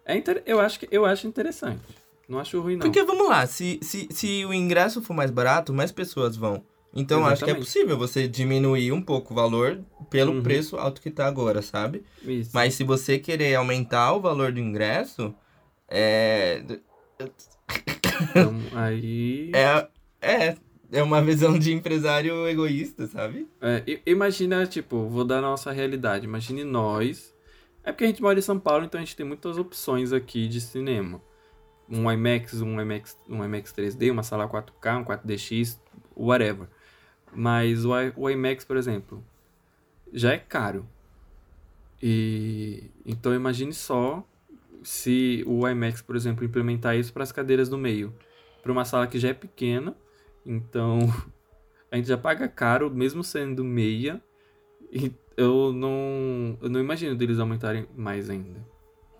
é 0.05 0.15
inter... 0.15 0.43
eu, 0.45 0.59
acho 0.59 0.79
que, 0.79 0.87
eu 0.91 1.05
acho 1.05 1.25
interessante. 1.25 1.81
Não 2.27 2.39
acho 2.39 2.59
ruim, 2.59 2.75
não. 2.75 2.81
Porque 2.81 3.03
vamos 3.03 3.27
lá, 3.27 3.45
se, 3.45 3.79
se, 3.81 4.07
se 4.09 4.45
o 4.45 4.53
ingresso 4.53 5.01
for 5.01 5.13
mais 5.13 5.31
barato, 5.31 5.73
mais 5.73 5.91
pessoas 5.91 6.35
vão. 6.35 6.63
Então 6.93 7.19
Exatamente. 7.19 7.33
acho 7.33 7.45
que 7.45 7.51
é 7.51 7.55
possível 7.55 7.97
você 7.97 8.27
diminuir 8.27 8.91
um 8.93 9.01
pouco 9.01 9.33
o 9.33 9.35
valor 9.35 9.81
pelo 10.09 10.31
uhum. 10.31 10.41
preço 10.41 10.77
alto 10.77 11.01
que 11.01 11.11
tá 11.11 11.27
agora, 11.27 11.61
sabe? 11.61 12.03
Isso. 12.23 12.51
Mas 12.53 12.73
se 12.73 12.85
você 12.85 13.19
querer 13.19 13.53
aumentar 13.55 14.13
o 14.13 14.21
valor 14.21 14.53
do 14.53 14.59
ingresso, 14.59 15.35
é. 15.89 16.63
Então, 17.19 18.55
aí. 18.73 19.51
É, 19.55 19.87
é, 20.21 20.55
é 20.91 21.03
uma 21.03 21.21
visão 21.21 21.59
de 21.59 21.73
empresário 21.73 22.47
egoísta, 22.47 23.07
sabe? 23.07 23.47
É, 23.61 23.83
imagina, 24.05 24.65
tipo, 24.65 25.07
vou 25.09 25.25
dar 25.25 25.39
a 25.39 25.41
nossa 25.41 25.71
realidade. 25.71 26.25
Imagine 26.25 26.63
nós. 26.63 27.35
É 27.83 27.91
porque 27.91 28.05
a 28.05 28.07
gente 28.07 28.21
mora 28.21 28.39
em 28.39 28.41
São 28.41 28.57
Paulo, 28.57 28.85
então 28.85 28.99
a 28.99 29.03
gente 29.03 29.15
tem 29.15 29.25
muitas 29.25 29.57
opções 29.57 30.13
aqui 30.13 30.47
de 30.47 30.61
cinema 30.61 31.21
um 31.89 32.11
IMAX, 32.11 32.61
um 32.61 32.79
IMAX, 32.79 33.17
um 33.29 33.43
IMAX 33.43 33.71
3D, 33.73 34.11
uma 34.11 34.23
sala 34.23 34.47
4K, 34.47 35.01
um 35.01 35.05
4DX, 35.05 35.79
whatever. 36.15 36.67
Mas 37.33 37.85
o, 37.85 37.91
o 38.15 38.29
IMAX, 38.29 38.63
por 38.63 38.77
exemplo, 38.77 39.23
já 40.11 40.33
é 40.33 40.37
caro. 40.37 40.87
E 42.01 42.91
então 43.05 43.33
imagine 43.33 43.73
só 43.73 44.23
se 44.83 45.43
o 45.47 45.67
IMAX, 45.67 46.01
por 46.01 46.15
exemplo, 46.15 46.45
implementar 46.45 46.95
isso 46.95 47.11
para 47.11 47.23
as 47.23 47.31
cadeiras 47.31 47.69
do 47.69 47.77
meio, 47.77 48.13
para 48.61 48.71
uma 48.71 48.85
sala 48.85 49.07
que 49.07 49.19
já 49.19 49.29
é 49.29 49.33
pequena, 49.33 49.95
então 50.45 50.99
a 51.91 51.95
gente 51.95 52.07
já 52.07 52.17
paga 52.17 52.47
caro, 52.47 52.89
mesmo 52.89 53.23
sendo 53.23 53.63
meia. 53.63 54.21
E 54.91 55.11
eu 55.35 55.73
não, 55.73 56.57
eu 56.61 56.69
não 56.69 56.79
imagino 56.79 57.15
deles 57.15 57.39
aumentarem 57.39 57.87
mais 57.95 58.29
ainda. 58.29 58.74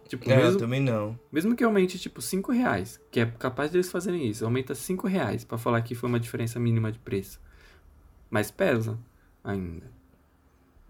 Tipo, 0.07 0.29
é, 0.29 0.35
mesmo, 0.35 0.51
eu 0.51 0.57
também 0.57 0.79
não. 0.79 1.19
Mesmo 1.31 1.55
que 1.55 1.63
aumente, 1.63 1.97
tipo, 1.97 2.21
5 2.21 2.51
reais, 2.51 3.01
que 3.09 3.19
é 3.19 3.25
capaz 3.25 3.71
deles 3.71 3.89
fazerem 3.91 4.27
isso, 4.27 4.45
aumenta 4.45 4.75
5 4.75 5.07
reais 5.07 5.43
pra 5.43 5.57
falar 5.57 5.81
que 5.81 5.95
foi 5.95 6.07
uma 6.07 6.19
diferença 6.19 6.59
mínima 6.59 6.91
de 6.91 6.99
preço. 6.99 7.39
Mas 8.29 8.51
pesa 8.51 8.97
ainda. 9.43 9.95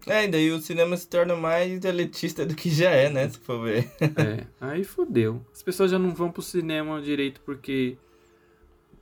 É, 0.07 0.25
e 0.25 0.27
daí 0.27 0.51
o 0.51 0.59
cinema 0.59 0.95
se 0.97 1.07
torna 1.07 1.35
mais 1.35 1.83
elitista 1.83 2.45
do 2.45 2.53
que 2.53 2.69
já 2.69 2.91
é, 2.91 3.09
né? 3.09 3.27
Se 3.29 3.39
for 3.39 3.63
ver. 3.63 3.89
é, 4.01 4.45
aí 4.61 4.83
fodeu. 4.83 5.43
As 5.51 5.63
pessoas 5.63 5.89
já 5.89 5.97
não 5.97 6.13
vão 6.13 6.31
pro 6.31 6.41
cinema 6.41 7.01
direito 7.01 7.41
porque 7.41 7.97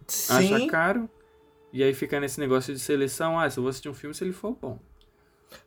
Sim. 0.07 0.53
acha 0.53 0.67
caro. 0.67 1.09
E 1.73 1.83
aí 1.83 1.93
fica 1.93 2.19
nesse 2.19 2.39
negócio 2.39 2.73
de 2.73 2.79
seleção. 2.79 3.37
Ah, 3.37 3.49
se 3.49 3.57
eu 3.57 3.63
vou 3.63 3.69
assistir 3.69 3.89
um 3.89 3.93
filme 3.93 4.13
se 4.13 4.23
ele 4.23 4.31
for 4.31 4.55
bom. 4.55 4.79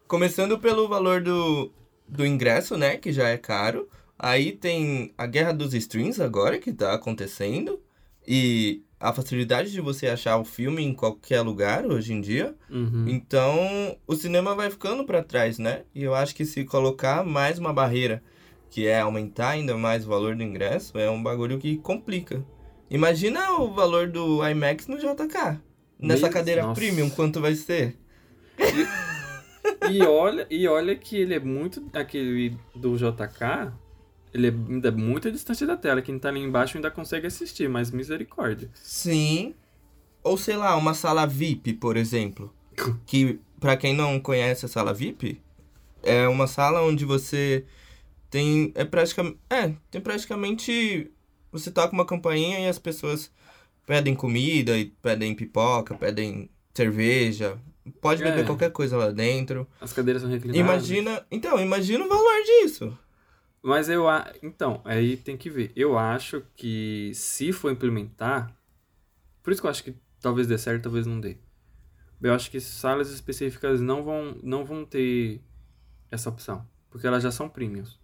Começando 0.07 0.59
pelo 0.59 0.89
valor 0.89 1.21
do, 1.21 1.71
do 2.09 2.25
ingresso, 2.25 2.79
né? 2.79 2.97
Que 2.97 3.13
já 3.13 3.29
é 3.29 3.37
caro. 3.37 3.89
Aí 4.19 4.53
tem 4.53 5.13
a 5.17 5.27
guerra 5.27 5.53
dos 5.53 5.75
streams 5.75 6.21
agora 6.21 6.59
que 6.59 6.73
tá 6.73 6.95
acontecendo. 6.95 7.81
E 8.27 8.83
a 8.99 9.13
facilidade 9.13 9.71
de 9.71 9.81
você 9.81 10.09
achar 10.09 10.39
o 10.39 10.45
filme 10.45 10.83
em 10.83 10.95
qualquer 10.95 11.43
lugar 11.43 11.87
hoje 11.87 12.13
em 12.13 12.21
dia. 12.21 12.55
Uhum. 12.71 13.05
Então, 13.07 13.97
o 14.07 14.15
cinema 14.17 14.55
vai 14.55 14.71
ficando 14.71 15.05
para 15.05 15.23
trás, 15.23 15.59
né? 15.59 15.83
E 15.95 16.03
eu 16.03 16.15
acho 16.15 16.35
que 16.35 16.45
se 16.45 16.65
colocar 16.65 17.25
mais 17.25 17.59
uma 17.59 17.73
barreira, 17.73 18.23
que 18.71 18.87
é 18.87 19.01
aumentar 19.01 19.51
ainda 19.51 19.77
mais 19.77 20.05
o 20.05 20.09
valor 20.09 20.35
do 20.35 20.43
ingresso, 20.43 20.99
é 20.99 21.11
um 21.11 21.23
bagulho 21.23 21.59
que 21.59 21.77
complica. 21.77 22.45
Imagina 22.91 23.53
o 23.61 23.73
valor 23.73 24.09
do 24.09 24.47
IMAX 24.47 24.87
no 24.87 24.97
JK. 24.97 25.61
Nessa 25.99 26.27
Meu 26.27 26.33
cadeira 26.33 26.63
nossa. 26.63 26.81
premium, 26.81 27.11
quanto 27.11 27.41
vai 27.41 27.55
ser? 27.55 27.97
E, 28.59 29.93
e, 29.93 30.03
olha, 30.03 30.47
e 30.51 30.67
olha 30.67 30.95
que 30.97 31.17
ele 31.17 31.35
é 31.35 31.41
muito 31.41 31.85
aquele 31.93 32.57
do 32.75 32.97
JK 32.97 33.73
ele 34.37 34.49
é 34.49 34.51
ainda 34.51 34.93
muito 34.93 35.31
distante 35.33 35.65
da 35.67 35.77
tela. 35.77 36.03
Quem 36.03 36.19
tá 36.19 36.29
ali 36.29 36.41
embaixo 36.41 36.77
ainda 36.77 36.91
consegue 36.91 37.27
assistir, 37.27 37.69
mas 37.69 37.91
misericórdia. 37.91 38.71
Sim. 38.75 39.55
Ou 40.23 40.37
sei 40.37 40.57
lá, 40.57 40.77
uma 40.77 40.95
sala 40.95 41.27
VIP, 41.27 41.75
por 41.75 41.97
exemplo. 41.97 42.53
que, 43.07 43.39
para 43.59 43.77
quem 43.77 43.95
não 43.95 44.21
conhece 44.21 44.67
a 44.67 44.69
sala 44.69 44.93
VIP, 44.93 45.41
é 46.03 46.29
uma 46.29 46.47
sala 46.47 46.83
onde 46.83 47.05
você 47.05 47.65
tem. 48.29 48.73
É 48.75 48.85
praticamente. 48.85 49.39
É, 49.49 49.73
tem 49.91 50.01
praticamente. 50.01 51.11
Você 51.51 51.71
toca 51.71 51.95
uma 51.95 52.05
campainha 52.05 52.61
e 52.61 52.69
as 52.69 52.79
pessoas 52.79 53.31
pedem 53.87 54.15
comida, 54.15 54.77
e 54.77 54.87
pedem 55.01 55.35
pipoca, 55.35 55.95
pedem 55.95 56.51
cerveja. 56.75 57.59
Pode 58.01 58.23
beber 58.23 58.41
é. 58.41 58.45
qualquer 58.45 58.71
coisa 58.73 58.97
lá 58.97 59.11
dentro. 59.11 59.67
As 59.81 59.93
cadeiras 59.93 60.23
são 60.23 60.31
reclinadas. 60.31 60.61
Imagina. 60.61 61.25
Então, 61.31 61.59
imagina 61.59 62.05
o 62.05 62.09
valor 62.09 62.43
disso. 62.45 62.99
Mas 63.67 63.89
eu. 63.89 64.05
Então, 64.45 64.81
aí 64.85 65.17
tem 65.17 65.37
que 65.37 65.51
ver. 65.51 65.73
Eu 65.75 65.99
acho 65.99 66.41
que 66.55 67.11
se 67.15 67.53
for 67.53 67.73
implementar. 67.73 68.57
Por 69.43 69.53
isso 69.53 69.61
que 69.61 69.67
eu 69.67 69.71
acho 69.71 69.83
que 69.83 69.97
talvez 70.21 70.47
dê 70.47 70.57
certo, 70.57 70.85
talvez 70.85 71.05
não 71.05 71.21
dê. 71.21 71.37
Eu 72.23 72.33
acho 72.33 72.49
que 72.49 72.61
salas 72.61 73.11
específicas 73.11 73.81
não 73.81 74.05
vão, 74.05 74.39
não 74.41 74.65
vão 74.65 74.85
ter 74.85 75.43
essa 76.13 76.29
opção. 76.29 76.65
Porque 76.89 77.09
elas 77.09 77.25
já 77.25 77.33
são 77.33 77.49
premiums. 77.49 77.99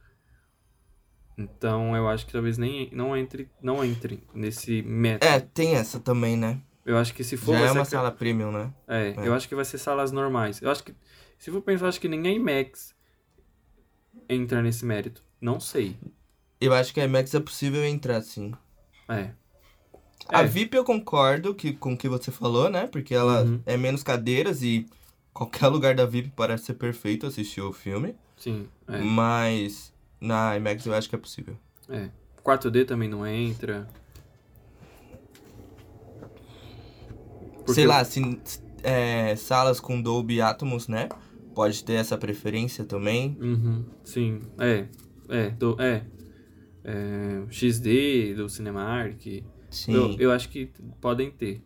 Então 1.39 1.95
eu 1.95 2.09
acho 2.09 2.27
que 2.27 2.33
talvez 2.33 2.59
nem 2.59 2.91
não 2.93 3.17
entre, 3.17 3.49
não 3.63 3.85
entre 3.85 4.21
nesse 4.35 4.83
método. 4.83 5.33
É, 5.33 5.39
tem 5.39 5.77
essa 5.77 6.01
também, 6.01 6.37
né? 6.37 6.61
Eu 6.85 6.99
acho 6.99 7.15
que 7.15 7.23
se 7.23 7.37
for. 7.37 7.57
Já 7.57 7.67
é 7.67 7.71
uma 7.71 7.85
sala 7.85 8.11
premium, 8.11 8.51
né? 8.51 8.75
É, 8.89 9.11
é, 9.11 9.29
eu 9.29 9.33
acho 9.33 9.49
que 9.49 9.55
vai 9.55 9.65
ser 9.65 9.79
salas 9.79 10.11
normais. 10.11 10.61
Eu 10.61 10.73
acho 10.73 10.83
que. 10.83 10.93
Se 11.39 11.53
for 11.53 11.63
pensar, 11.63 11.87
acho 11.87 12.01
que 12.01 12.09
nem 12.09 12.27
a 12.27 12.31
IMAX 12.33 12.97
entra 14.29 14.61
nesse 14.61 14.85
mérito. 14.85 15.23
Não 15.43 15.59
sei. 15.59 15.97
Eu 16.61 16.73
acho 16.73 16.95
que 16.95 17.01
a 17.01 17.05
IMAX 17.05 17.35
é 17.35 17.41
possível 17.41 17.85
entrar, 17.85 18.23
sim. 18.23 18.53
É. 19.09 19.33
A 20.29 20.43
é. 20.43 20.47
VIP 20.47 20.77
eu 20.77 20.85
concordo 20.85 21.53
que, 21.53 21.73
com 21.73 21.95
o 21.95 21.97
que 21.97 22.09
você 22.09 22.31
falou, 22.31 22.71
né? 22.71 22.87
Porque 22.87 23.13
ela 23.13 23.43
uhum. 23.43 23.61
é 23.67 23.77
menos 23.77 24.05
cadeiras 24.05 24.63
e 24.63 24.87
qualquer 25.35 25.67
lugar 25.69 25.97
da 25.97 26.07
VIP 26.07 26.33
parece 26.37 26.67
ser 26.67 26.75
perfeito 26.75 27.27
assistir 27.27 27.61
o 27.61 27.73
filme. 27.73 28.15
Sim. 28.37 28.69
É. 28.87 28.99
Mas 28.99 29.93
na 30.21 30.57
IMAX 30.57 30.87
eu 30.87 30.95
acho 30.95 31.09
que 31.09 31.17
é 31.17 31.19
possível. 31.19 31.57
É. 31.89 32.09
4D 32.45 32.87
também 32.87 33.09
não 33.09 33.27
entra. 33.27 33.89
Porque... 37.57 37.75
Sei 37.75 37.87
lá, 37.87 38.05
se, 38.05 38.41
é, 38.85 39.35
salas 39.35 39.81
com 39.81 40.01
Dolby 40.01 40.41
Atmos, 40.41 40.87
né? 40.87 41.09
Pode 41.53 41.85
ter 41.85 41.95
essa 41.95 42.17
preferência 42.17 42.85
também. 42.85 43.37
Uhum. 43.41 43.85
Sim, 44.05 44.41
é. 44.59 44.87
É, 45.29 45.51
do, 45.51 45.81
é. 45.81 46.05
é. 46.85 47.45
XD 47.51 48.35
do 48.35 48.49
Cinemark. 48.49 49.21
Sim. 49.71 49.95
Eu, 49.95 50.17
eu 50.19 50.33
acho 50.33 50.49
que 50.49 50.71
podem 51.01 51.31
ter. 51.31 51.63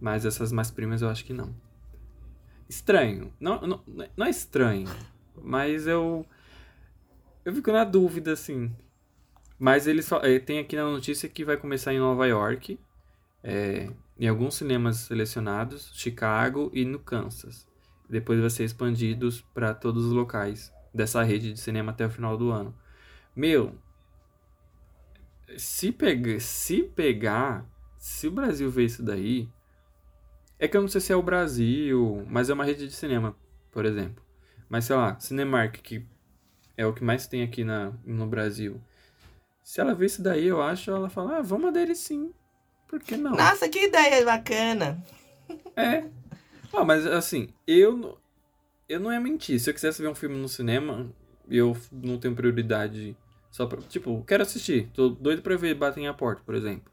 Mas 0.00 0.24
essas 0.24 0.52
mais 0.52 0.70
primas 0.70 1.02
eu 1.02 1.08
acho 1.08 1.24
que 1.24 1.32
não. 1.32 1.54
Estranho. 2.68 3.32
Não, 3.40 3.60
não, 3.60 3.80
não 4.16 4.26
é 4.26 4.30
estranho. 4.30 4.88
Mas 5.40 5.86
eu. 5.86 6.26
Eu 7.44 7.54
fico 7.54 7.72
na 7.72 7.84
dúvida, 7.84 8.32
assim. 8.32 8.74
Mas 9.58 9.86
ele 9.86 10.02
só. 10.02 10.20
É, 10.20 10.38
tem 10.38 10.58
aqui 10.58 10.76
na 10.76 10.84
notícia 10.84 11.28
que 11.28 11.44
vai 11.44 11.56
começar 11.56 11.92
em 11.92 11.98
Nova 11.98 12.26
York. 12.26 12.78
É, 13.44 13.90
em 14.18 14.28
alguns 14.28 14.54
cinemas 14.54 14.98
selecionados, 14.98 15.90
Chicago 15.94 16.70
e 16.72 16.84
no 16.84 16.98
Kansas. 16.98 17.66
Depois 18.08 18.38
vai 18.38 18.50
ser 18.50 18.64
expandidos 18.64 19.40
para 19.40 19.74
todos 19.74 20.04
os 20.04 20.12
locais 20.12 20.72
dessa 20.92 21.22
rede 21.22 21.52
de 21.52 21.60
cinema 21.60 21.92
até 21.92 22.06
o 22.06 22.10
final 22.10 22.36
do 22.36 22.50
ano. 22.50 22.74
Meu, 23.34 23.74
se, 25.56 25.92
pega, 25.92 26.38
se 26.40 26.82
pegar, 26.82 27.64
se 27.98 28.28
o 28.28 28.30
Brasil 28.30 28.70
ver 28.70 28.84
isso 28.84 29.02
daí, 29.02 29.48
é 30.58 30.68
que 30.68 30.76
eu 30.76 30.80
não 30.80 30.88
sei 30.88 31.00
se 31.00 31.12
é 31.12 31.16
o 31.16 31.22
Brasil, 31.22 32.24
mas 32.28 32.50
é 32.50 32.54
uma 32.54 32.64
rede 32.64 32.86
de 32.86 32.92
cinema, 32.94 33.36
por 33.70 33.84
exemplo. 33.84 34.22
Mas 34.68 34.84
sei 34.84 34.96
lá, 34.96 35.18
Cinemark, 35.18 35.76
que 35.82 36.06
é 36.76 36.86
o 36.86 36.92
que 36.92 37.04
mais 37.04 37.26
tem 37.26 37.42
aqui 37.42 37.64
na, 37.64 37.92
no 38.04 38.26
Brasil. 38.26 38.80
Se 39.62 39.80
ela 39.80 39.94
ver 39.94 40.06
isso 40.06 40.22
daí, 40.22 40.46
eu 40.46 40.62
acho, 40.62 40.90
ela 40.90 41.08
fala, 41.08 41.38
ah, 41.38 41.42
vamos 41.42 41.68
aderir 41.68 41.96
sim. 41.96 42.32
Por 42.88 43.00
que 43.00 43.16
não? 43.16 43.32
Nossa, 43.32 43.68
que 43.68 43.86
ideia 43.86 44.24
bacana. 44.24 45.02
É. 45.76 46.04
Ah, 46.72 46.84
mas 46.84 47.06
assim, 47.06 47.48
eu 47.66 48.18
eu 48.92 49.00
não 49.00 49.12
ia 49.12 49.20
mentir. 49.20 49.58
Se 49.58 49.70
eu 49.70 49.74
quisesse 49.74 50.00
ver 50.02 50.08
um 50.08 50.14
filme 50.14 50.36
no 50.36 50.48
cinema, 50.48 51.10
eu 51.48 51.76
não 51.90 52.18
tenho 52.18 52.34
prioridade 52.34 53.16
só 53.50 53.66
pra. 53.66 53.80
Tipo, 53.82 54.22
quero 54.24 54.42
assistir. 54.42 54.90
Tô 54.94 55.08
doido 55.08 55.42
pra 55.42 55.56
ver 55.56 55.74
Batem 55.74 56.08
a 56.08 56.14
Porta, 56.14 56.42
por 56.44 56.54
exemplo. 56.54 56.92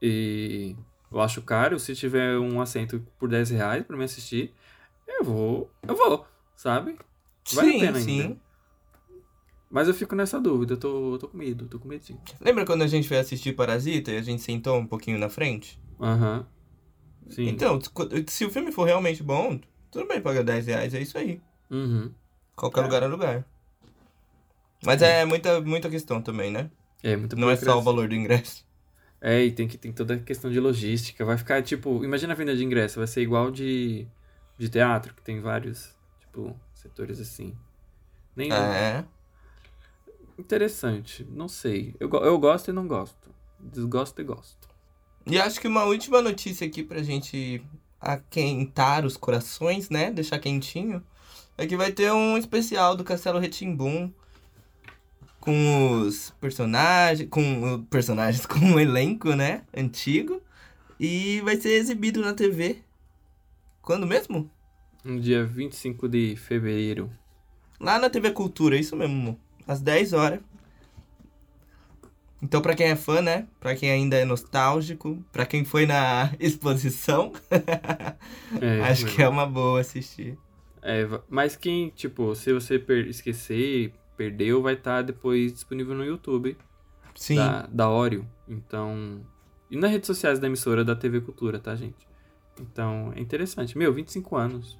E 0.00 0.76
eu 1.10 1.20
acho 1.20 1.42
caro. 1.42 1.78
Se 1.78 1.94
tiver 1.94 2.38
um 2.38 2.60
assento 2.60 3.04
por 3.18 3.28
10 3.28 3.50
reais 3.50 3.84
pra 3.84 3.96
me 3.96 4.04
assistir, 4.04 4.52
eu 5.06 5.24
vou. 5.24 5.70
Eu 5.86 5.96
vou, 5.96 6.26
sabe? 6.54 6.98
Vale 7.52 7.70
sim, 7.70 7.76
a 7.76 7.80
pena 7.80 7.98
sim. 7.98 8.20
ainda. 8.20 8.36
Mas 9.70 9.88
eu 9.88 9.94
fico 9.94 10.14
nessa 10.14 10.40
dúvida, 10.40 10.74
eu 10.74 10.76
tô, 10.76 11.14
eu 11.14 11.18
tô 11.18 11.28
com 11.28 11.36
medo, 11.36 11.66
tô 11.66 11.78
com 11.78 11.88
medinho. 11.88 12.20
Lembra 12.40 12.64
quando 12.64 12.82
a 12.82 12.86
gente 12.86 13.08
foi 13.08 13.18
assistir 13.18 13.52
Parasita 13.52 14.12
e 14.12 14.16
a 14.16 14.22
gente 14.22 14.40
sentou 14.40 14.78
um 14.78 14.86
pouquinho 14.86 15.18
na 15.18 15.28
frente? 15.28 15.78
Aham. 16.00 16.38
Uhum. 16.38 16.56
Sim. 17.28 17.48
Então, 17.48 17.78
se 18.28 18.44
o 18.44 18.50
filme 18.50 18.70
for 18.70 18.84
realmente 18.84 19.22
bom, 19.22 19.58
tudo 19.96 20.08
bem 20.08 20.20
pagar 20.20 20.44
10 20.44 20.66
reais, 20.66 20.94
é 20.94 21.00
isso 21.00 21.16
aí. 21.16 21.40
Uhum. 21.70 22.12
Qualquer 22.54 22.80
é. 22.80 22.82
lugar 22.82 23.02
é 23.02 23.06
lugar. 23.06 23.44
Mas 24.84 25.00
é. 25.00 25.22
é 25.22 25.24
muita, 25.24 25.58
muita 25.62 25.88
questão 25.88 26.20
também, 26.20 26.50
né? 26.50 26.70
É, 27.02 27.16
muita 27.16 27.34
Não 27.34 27.48
é 27.48 27.56
só 27.56 27.78
o 27.78 27.82
valor 27.82 28.08
do 28.08 28.14
ingresso. 28.14 28.66
É, 29.18 29.42
e 29.42 29.50
tem 29.50 29.66
que 29.66 29.78
tem 29.78 29.92
toda 29.92 30.14
a 30.14 30.18
questão 30.18 30.50
de 30.50 30.60
logística. 30.60 31.24
Vai 31.24 31.38
ficar, 31.38 31.62
tipo, 31.62 32.04
imagina 32.04 32.34
a 32.34 32.36
venda 32.36 32.54
de 32.54 32.62
ingresso, 32.62 32.98
vai 32.98 33.06
ser 33.06 33.22
igual 33.22 33.50
de, 33.50 34.06
de 34.58 34.68
teatro, 34.68 35.14
que 35.14 35.22
tem 35.22 35.40
vários, 35.40 35.96
tipo, 36.20 36.54
setores 36.74 37.18
assim. 37.18 37.56
Nem 38.36 38.52
é. 38.52 39.02
Interessante, 40.38 41.26
não 41.30 41.48
sei. 41.48 41.94
Eu, 41.98 42.10
eu 42.10 42.38
gosto 42.38 42.68
e 42.68 42.72
não 42.72 42.86
gosto. 42.86 43.30
Desgosto 43.58 44.20
e 44.20 44.24
gosto. 44.24 44.68
E 45.26 45.40
acho 45.40 45.58
que 45.58 45.66
uma 45.66 45.84
última 45.84 46.20
notícia 46.20 46.66
aqui 46.66 46.82
pra 46.84 47.02
gente 47.02 47.64
aquentar 48.14 49.04
os 49.04 49.16
corações, 49.16 49.90
né? 49.90 50.10
Deixar 50.10 50.38
quentinho. 50.38 51.02
É 51.58 51.66
que 51.66 51.76
vai 51.76 51.90
ter 51.90 52.12
um 52.12 52.36
especial 52.36 52.94
do 52.94 53.04
Castelo 53.04 53.38
Retimbum 53.38 54.12
com 55.40 56.00
os 56.00 56.30
personagens, 56.40 57.28
com 57.30 57.84
personagens, 57.88 58.44
com 58.44 58.58
um 58.58 58.80
elenco, 58.80 59.34
né, 59.34 59.62
antigo, 59.74 60.42
e 60.98 61.40
vai 61.42 61.56
ser 61.56 61.70
exibido 61.70 62.20
na 62.20 62.34
TV. 62.34 62.78
Quando 63.80 64.06
mesmo? 64.06 64.50
No 65.04 65.20
dia 65.20 65.44
25 65.44 66.08
de 66.08 66.34
fevereiro. 66.36 67.10
Lá 67.78 67.98
na 67.98 68.10
TV 68.10 68.32
Cultura, 68.32 68.76
isso 68.76 68.96
mesmo 68.96 69.38
às 69.66 69.80
10 69.80 70.12
horas. 70.12 70.40
Então, 72.42 72.60
para 72.60 72.74
quem 72.74 72.88
é 72.88 72.96
fã, 72.96 73.22
né? 73.22 73.48
Para 73.58 73.74
quem 73.74 73.90
ainda 73.90 74.16
é 74.16 74.24
nostálgico, 74.24 75.24
para 75.32 75.46
quem 75.46 75.64
foi 75.64 75.86
na 75.86 76.32
exposição, 76.38 77.32
é, 78.60 78.82
acho 78.82 79.06
que 79.06 79.22
é 79.22 79.28
uma 79.28 79.46
boa 79.46 79.80
assistir. 79.80 80.38
É, 80.82 81.08
mas 81.28 81.56
quem, 81.56 81.88
tipo, 81.90 82.34
se 82.34 82.52
você 82.52 82.78
per 82.78 83.06
esquecer, 83.08 83.92
perdeu, 84.16 84.62
vai 84.62 84.74
estar 84.74 84.96
tá 84.96 85.02
depois 85.02 85.52
disponível 85.52 85.94
no 85.94 86.04
YouTube. 86.04 86.56
Sim. 87.14 87.36
Da, 87.36 87.66
da 87.66 87.90
Oreo. 87.90 88.26
Então. 88.46 89.20
E 89.70 89.76
nas 89.76 89.90
redes 89.90 90.06
sociais 90.06 90.38
da 90.38 90.46
emissora 90.46 90.84
da 90.84 90.94
TV 90.94 91.20
Cultura, 91.20 91.58
tá, 91.58 91.74
gente? 91.74 92.06
Então, 92.60 93.12
é 93.16 93.20
interessante. 93.20 93.76
Meu, 93.76 93.92
25 93.92 94.36
anos. 94.36 94.78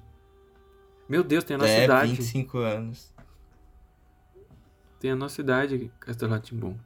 Meu 1.09 1.23
Deus, 1.23 1.43
tem 1.43 1.55
a 1.55 1.57
nossa 1.57 1.71
é, 1.71 1.85
idade. 1.85 2.11
25 2.11 2.57
anos. 2.59 3.13
Tem 4.99 5.11
a 5.11 5.15
nossa 5.15 5.41
idade, 5.41 5.91
Castelo 5.99 6.31
Ratimbum. 6.31 6.77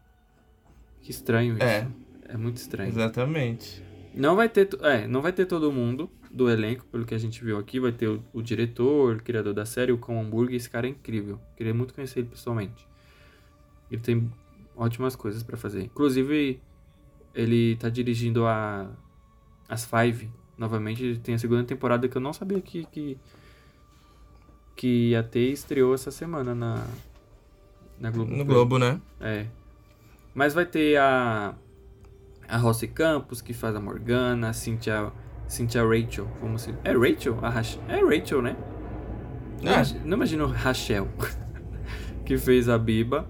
Que 1.01 1.11
estranho 1.11 1.55
isso. 1.55 1.63
É. 1.63 1.87
É 2.31 2.37
muito 2.37 2.57
estranho. 2.57 2.89
Exatamente. 2.89 3.83
Não 4.13 4.35
vai 4.35 4.47
ter, 4.47 4.69
é, 4.81 5.07
não 5.07 5.21
vai 5.21 5.33
ter 5.33 5.45
todo 5.45 5.71
mundo 5.71 6.09
do 6.29 6.49
elenco, 6.49 6.85
pelo 6.85 7.05
que 7.05 7.13
a 7.13 7.17
gente 7.17 7.43
viu 7.43 7.57
aqui. 7.57 7.79
Vai 7.79 7.91
ter 7.91 8.07
o, 8.07 8.23
o 8.31 8.41
diretor, 8.41 9.17
o 9.17 9.23
criador 9.23 9.53
da 9.53 9.65
série, 9.65 9.91
o 9.91 9.97
Cão 9.97 10.19
Hambúrguer. 10.21 10.55
Esse 10.55 10.69
cara 10.69 10.87
é 10.87 10.89
incrível. 10.89 11.39
Queria 11.57 11.73
muito 11.73 11.93
conhecer 11.93 12.19
ele 12.19 12.29
pessoalmente. 12.29 12.87
Ele 13.89 14.01
tem 14.01 14.31
ótimas 14.75 15.15
coisas 15.15 15.43
para 15.43 15.57
fazer. 15.57 15.83
Inclusive, 15.83 16.61
ele 17.35 17.75
tá 17.75 17.89
dirigindo 17.89 18.45
a 18.45 18.89
as 19.67 19.85
Five 19.85 20.29
novamente. 20.57 21.19
Tem 21.23 21.35
a 21.35 21.37
segunda 21.37 21.63
temporada 21.63 22.07
que 22.07 22.15
eu 22.15 22.21
não 22.21 22.33
sabia 22.33 22.61
que 22.61 22.85
que, 22.85 23.17
que 24.75 25.09
ia 25.09 25.23
ter 25.23 25.51
estreou 25.51 25.93
essa 25.93 26.11
semana 26.11 26.55
na 26.55 26.85
na 27.99 28.09
Globo. 28.09 28.35
No 28.35 28.45
Globo, 28.45 28.79
né? 28.79 29.01
É. 29.19 29.47
Mas 30.33 30.53
vai 30.53 30.65
ter 30.65 30.97
a. 30.97 31.55
A 32.47 32.57
Rossi 32.57 32.87
Campos, 32.87 33.41
que 33.41 33.53
faz 33.53 33.75
a 33.75 33.79
Morgana, 33.79 34.49
a 34.49 34.53
Cynthia, 34.53 35.11
Cynthia 35.47 35.83
Rachel. 35.83 36.27
Vamos 36.41 36.63
assim. 36.63 36.77
É 36.83 36.91
Rachel? 36.91 37.37
A 37.41 37.49
Rach... 37.49 37.79
É 37.87 38.03
Rachel, 38.03 38.41
né? 38.41 38.57
É. 39.63 40.05
Não 40.05 40.17
imagino 40.17 40.47
Rachel, 40.47 41.07
que 42.25 42.37
fez 42.37 42.67
a 42.67 42.77
Biba. 42.77 43.29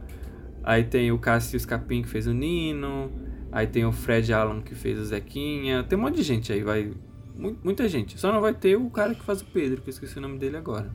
Aí 0.63 0.83
tem 0.83 1.11
o 1.11 1.19
Cássio 1.19 1.59
Scapim, 1.59 2.01
que 2.01 2.07
fez 2.07 2.25
o 2.25 2.33
Nino. 2.33 3.11
Aí 3.51 3.67
tem 3.67 3.85
o 3.85 3.91
Fred 3.91 4.31
Allen, 4.33 4.61
que 4.61 4.73
fez 4.73 4.97
o 4.97 5.05
Zequinha. 5.05 5.83
Tem 5.83 5.97
um 5.97 6.01
monte 6.01 6.15
de 6.15 6.23
gente 6.23 6.53
aí, 6.53 6.63
vai. 6.63 6.93
Muita 7.35 7.87
gente. 7.87 8.19
Só 8.19 8.31
não 8.31 8.39
vai 8.39 8.53
ter 8.53 8.75
o 8.75 8.89
cara 8.89 9.13
que 9.13 9.23
faz 9.23 9.41
o 9.41 9.45
Pedro, 9.45 9.81
que 9.81 9.89
eu 9.89 9.91
esqueci 9.91 10.17
o 10.17 10.21
nome 10.21 10.37
dele 10.37 10.57
agora. 10.57 10.91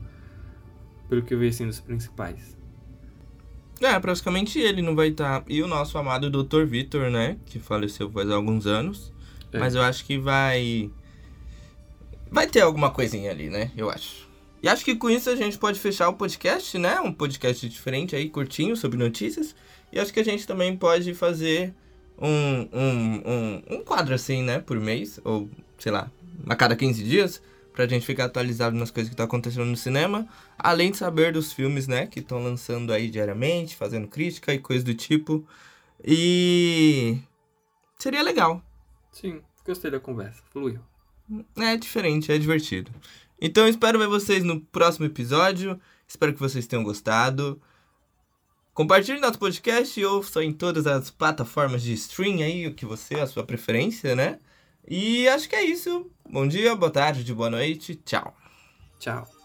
Pelo 1.07 1.21
que 1.21 1.33
eu 1.33 1.39
vi 1.39 1.47
assim 1.49 1.67
dos 1.67 1.79
principais. 1.79 2.56
É, 3.81 3.99
praticamente 3.99 4.59
ele 4.59 4.81
não 4.81 4.95
vai 4.95 5.09
estar. 5.09 5.41
Tá... 5.41 5.45
E 5.47 5.61
o 5.61 5.67
nosso 5.67 5.97
amado 5.97 6.29
Dr. 6.29 6.65
Vitor, 6.65 7.09
né? 7.09 7.37
Que 7.45 7.59
faleceu 7.59 8.09
faz 8.09 8.29
alguns 8.29 8.65
anos. 8.65 9.13
É. 9.51 9.59
Mas 9.59 9.75
eu 9.75 9.81
acho 9.81 10.05
que 10.05 10.17
vai. 10.17 10.91
Vai 12.29 12.47
ter 12.47 12.61
alguma 12.61 12.91
coisinha 12.91 13.31
ali, 13.31 13.49
né? 13.49 13.71
Eu 13.75 13.89
acho. 13.89 14.27
E 14.61 14.67
acho 14.67 14.83
que 14.83 14.95
com 14.95 15.09
isso 15.09 15.29
a 15.29 15.35
gente 15.35 15.57
pode 15.57 15.79
fechar 15.79 16.09
o 16.09 16.13
podcast, 16.13 16.77
né? 16.77 16.99
Um 16.99 17.13
podcast 17.13 17.67
diferente 17.69 18.15
aí, 18.15 18.29
curtinho, 18.29 18.75
sobre 18.75 18.97
notícias. 18.97 19.55
E 19.91 19.99
acho 19.99 20.11
que 20.11 20.19
a 20.19 20.25
gente 20.25 20.45
também 20.45 20.75
pode 20.75 21.13
fazer 21.13 21.73
um, 22.19 22.67
um, 22.73 23.21
um, 23.25 23.63
um 23.75 23.83
quadro 23.83 24.13
assim, 24.13 24.41
né? 24.41 24.59
Por 24.59 24.79
mês, 24.79 25.19
ou 25.23 25.49
sei 25.77 25.91
lá, 25.91 26.11
a 26.47 26.55
cada 26.55 26.75
15 26.75 27.03
dias, 27.03 27.41
pra 27.77 27.85
gente 27.85 28.07
ficar 28.07 28.25
atualizado 28.25 28.75
nas 28.75 28.89
coisas 28.89 29.07
que 29.07 29.13
estão 29.13 29.27
tá 29.27 29.29
acontecendo 29.29 29.65
no 29.65 29.77
cinema, 29.77 30.27
além 30.57 30.89
de 30.89 30.97
saber 30.97 31.31
dos 31.31 31.53
filmes, 31.53 31.87
né, 31.87 32.07
que 32.07 32.21
estão 32.21 32.43
lançando 32.43 32.91
aí 32.91 33.07
diariamente, 33.07 33.75
fazendo 33.75 34.07
crítica 34.07 34.51
e 34.51 34.57
coisas 34.57 34.83
do 34.83 34.95
tipo. 34.95 35.47
E 36.03 37.19
seria 37.95 38.23
legal. 38.23 38.63
Sim, 39.11 39.43
gostei 39.63 39.91
da 39.91 39.99
conversa, 39.99 40.41
fluiu. 40.51 40.79
É 41.55 41.77
diferente, 41.77 42.31
é 42.31 42.37
divertido. 42.39 42.89
Então 43.39 43.67
espero 43.67 43.99
ver 43.99 44.07
vocês 44.07 44.43
no 44.43 44.59
próximo 44.59 45.05
episódio. 45.05 45.79
Espero 46.07 46.33
que 46.33 46.39
vocês 46.39 46.65
tenham 46.65 46.83
gostado. 46.83 47.61
Compartilhe 48.73 49.19
nosso 49.19 49.37
podcast 49.37 49.99
e 49.99 50.03
ouça 50.03 50.43
em 50.43 50.51
todas 50.51 50.87
as 50.87 51.11
plataformas 51.11 51.83
de 51.83 51.93
stream 51.93 52.41
aí, 52.41 52.65
o 52.65 52.73
que 52.73 52.87
você, 52.87 53.19
a 53.19 53.27
sua 53.27 53.43
preferência, 53.43 54.15
né? 54.15 54.39
E 54.87 55.27
acho 55.27 55.49
que 55.49 55.55
é 55.55 55.63
isso. 55.63 56.09
Bom 56.29 56.47
dia, 56.47 56.75
boa 56.75 56.91
tarde, 56.91 57.33
boa 57.33 57.49
noite. 57.49 57.95
Tchau. 57.95 58.35
Tchau. 58.99 59.36